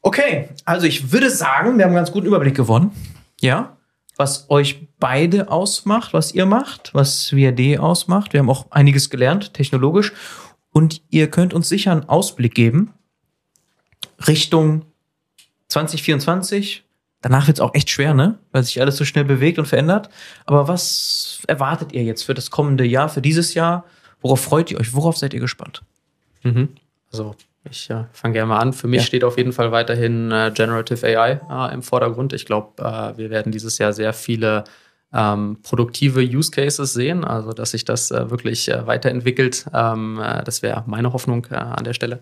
[0.00, 2.92] Okay, also ich würde sagen, wir haben einen ganz guten Überblick gewonnen.
[3.40, 3.76] Ja,
[4.16, 8.32] was euch beide ausmacht, was ihr macht, was WRD ausmacht.
[8.32, 10.12] Wir haben auch einiges gelernt, technologisch.
[10.70, 12.94] Und ihr könnt uns sicher einen Ausblick geben,
[14.26, 14.84] Richtung
[15.68, 16.84] 2024.
[17.20, 18.38] Danach wird es auch echt schwer, ne?
[18.50, 20.10] Weil sich alles so schnell bewegt und verändert.
[20.44, 23.84] Aber was erwartet ihr jetzt für das kommende Jahr, für dieses Jahr?
[24.20, 24.92] Worauf freut ihr euch?
[24.92, 25.82] Worauf seid ihr gespannt?
[26.42, 26.70] Mhm.
[27.12, 27.36] Also,
[27.70, 28.72] ich äh, fange gerne mal an.
[28.72, 29.06] Für mich ja.
[29.06, 32.32] steht auf jeden Fall weiterhin äh, Generative AI äh, im Vordergrund.
[32.32, 34.64] Ich glaube, äh, wir werden dieses Jahr sehr viele
[35.12, 39.66] ähm, produktive Use Cases sehen, also dass sich das äh, wirklich äh, weiterentwickelt.
[39.72, 42.20] Ähm, das wäre meine Hoffnung an der Stelle.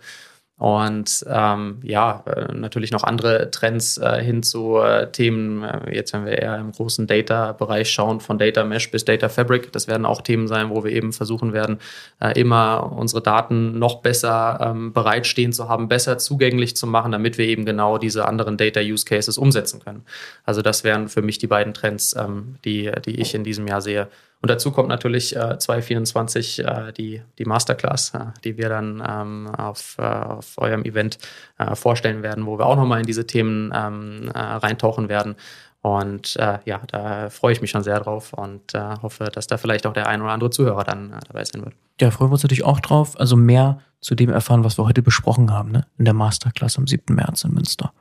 [0.60, 6.12] Und ähm, ja, äh, natürlich noch andere Trends äh, hin zu äh, Themen, äh, jetzt
[6.12, 9.72] wenn wir eher im großen Data-Bereich schauen, von Data Mesh bis Data Fabric.
[9.72, 11.78] Das werden auch Themen sein, wo wir eben versuchen werden,
[12.20, 17.38] äh, immer unsere Daten noch besser ähm, bereitstehen zu haben, besser zugänglich zu machen, damit
[17.38, 20.04] wir eben genau diese anderen Data-Use-Cases umsetzen können.
[20.44, 23.80] Also das wären für mich die beiden Trends, ähm, die, die ich in diesem Jahr
[23.80, 24.08] sehe.
[24.42, 29.48] Und dazu kommt natürlich äh, 2024 äh, die, die Masterclass, äh, die wir dann ähm,
[29.54, 31.18] auf, äh, auf eurem Event
[31.58, 35.36] äh, vorstellen werden, wo wir auch nochmal in diese Themen ähm, äh, reintauchen werden.
[35.82, 39.56] Und äh, ja, da freue ich mich schon sehr drauf und äh, hoffe, dass da
[39.56, 41.74] vielleicht auch der ein oder andere Zuhörer dann äh, dabei sein wird.
[42.00, 43.18] Ja, freuen wir uns natürlich auch drauf.
[43.18, 45.86] Also mehr zu dem erfahren, was wir heute besprochen haben, ne?
[45.98, 47.14] in der Masterclass am 7.
[47.14, 47.92] März in Münster.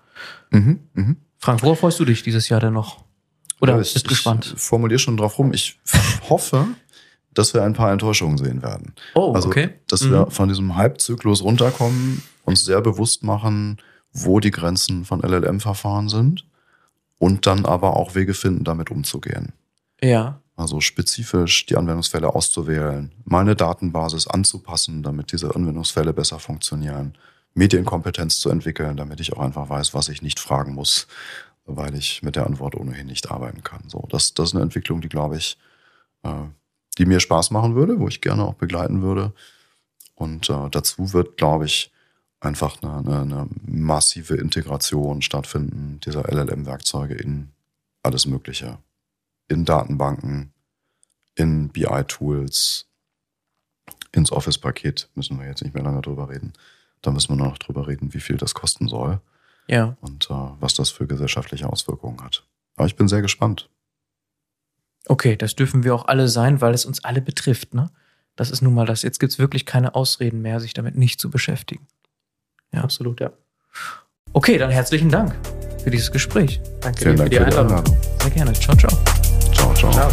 [0.51, 1.15] Mhm, mh.
[1.37, 3.03] Frank, worauf freust du dich dieses Jahr denn noch?
[3.61, 4.53] Oder ja, ich, bist gespannt?
[4.55, 5.53] Ich formuliere schon drauf rum.
[5.53, 5.79] Ich
[6.29, 6.67] hoffe,
[7.33, 8.93] dass wir ein paar Enttäuschungen sehen werden.
[9.15, 9.69] Oh, also, okay.
[9.87, 10.11] Dass mhm.
[10.11, 13.77] wir von diesem Halbzyklus runterkommen, uns sehr bewusst machen,
[14.11, 16.45] wo die Grenzen von LLM-Verfahren sind
[17.19, 19.53] und dann aber auch Wege finden, damit umzugehen.
[20.01, 20.41] Ja.
[20.55, 27.13] Also spezifisch die Anwendungsfälle auszuwählen, mal eine Datenbasis anzupassen, damit diese Anwendungsfälle besser funktionieren,
[27.53, 31.07] Medienkompetenz zu entwickeln, damit ich auch einfach weiß, was ich nicht fragen muss
[31.75, 33.83] weil ich mit der Antwort ohnehin nicht arbeiten kann.
[33.87, 35.57] So, das, das ist eine Entwicklung, die, glaube ich,
[36.23, 36.45] äh,
[36.97, 39.33] die mir Spaß machen würde, wo ich gerne auch begleiten würde.
[40.15, 41.91] Und äh, dazu wird, glaube ich,
[42.41, 47.49] einfach eine, eine, eine massive Integration stattfinden dieser LLM-Werkzeuge in
[48.03, 48.79] alles Mögliche.
[49.47, 50.53] In Datenbanken,
[51.35, 52.85] in BI-Tools,
[54.11, 56.53] ins Office-Paket müssen wir jetzt nicht mehr lange drüber reden.
[57.01, 59.21] Da müssen wir nur noch drüber reden, wie viel das kosten soll.
[59.69, 59.95] Ja.
[60.01, 62.43] Und äh, was das für gesellschaftliche Auswirkungen hat.
[62.75, 63.69] Aber ich bin sehr gespannt.
[65.07, 67.89] Okay, das dürfen wir auch alle sein, weil es uns alle betrifft, ne?
[68.35, 69.01] Das ist nun mal das.
[69.01, 71.87] Jetzt gibt es wirklich keine Ausreden mehr, sich damit nicht zu beschäftigen.
[72.71, 73.31] Ja, absolut, ja.
[74.33, 75.35] Okay, dann herzlichen Dank
[75.83, 76.61] für dieses Gespräch.
[76.81, 77.97] Danke Vielen dir für, Dank die, für die Einladung.
[78.21, 78.53] Sehr gerne.
[78.53, 78.91] Ciao, ciao.
[79.53, 79.91] Ciao, ciao.
[79.91, 80.11] ciao.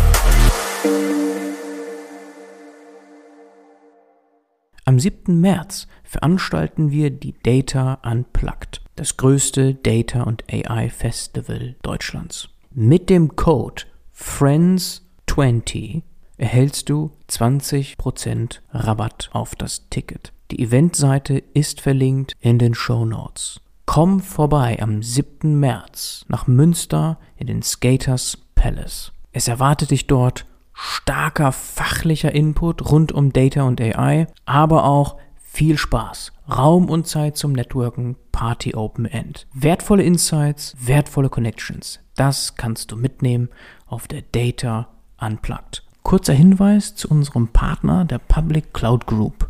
[4.84, 5.40] Am 7.
[5.40, 12.49] März veranstalten wir die Data Unplugged das größte Data und AI Festival Deutschlands.
[12.72, 13.84] Mit dem Code
[14.14, 16.03] FRIENDS20
[16.38, 20.32] erhältst du 20% Rabatt auf das Ticket.
[20.51, 23.61] Die Eventseite ist verlinkt in den Show Notes.
[23.84, 25.59] Komm vorbei am 7.
[25.59, 29.12] März nach Münster in den Skaters Palace.
[29.32, 35.16] Es erwartet dich dort starker fachlicher Input rund um Data und AI, aber auch
[35.57, 39.46] viel Spaß, Raum und Zeit zum Networken, Party Open End.
[39.54, 42.00] Wertvolle Insights, wertvolle Connections.
[42.14, 43.48] Das kannst du mitnehmen
[43.86, 44.88] auf der Data
[45.18, 45.82] Unplugged.
[46.02, 49.48] Kurzer Hinweis zu unserem Partner, der Public Cloud Group.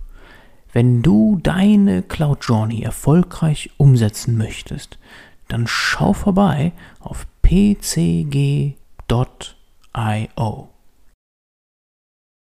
[0.73, 5.01] Wenn du deine Cloud Journey erfolgreich umsetzen möchtest,
[5.49, 8.77] dann schau vorbei auf pcg.io.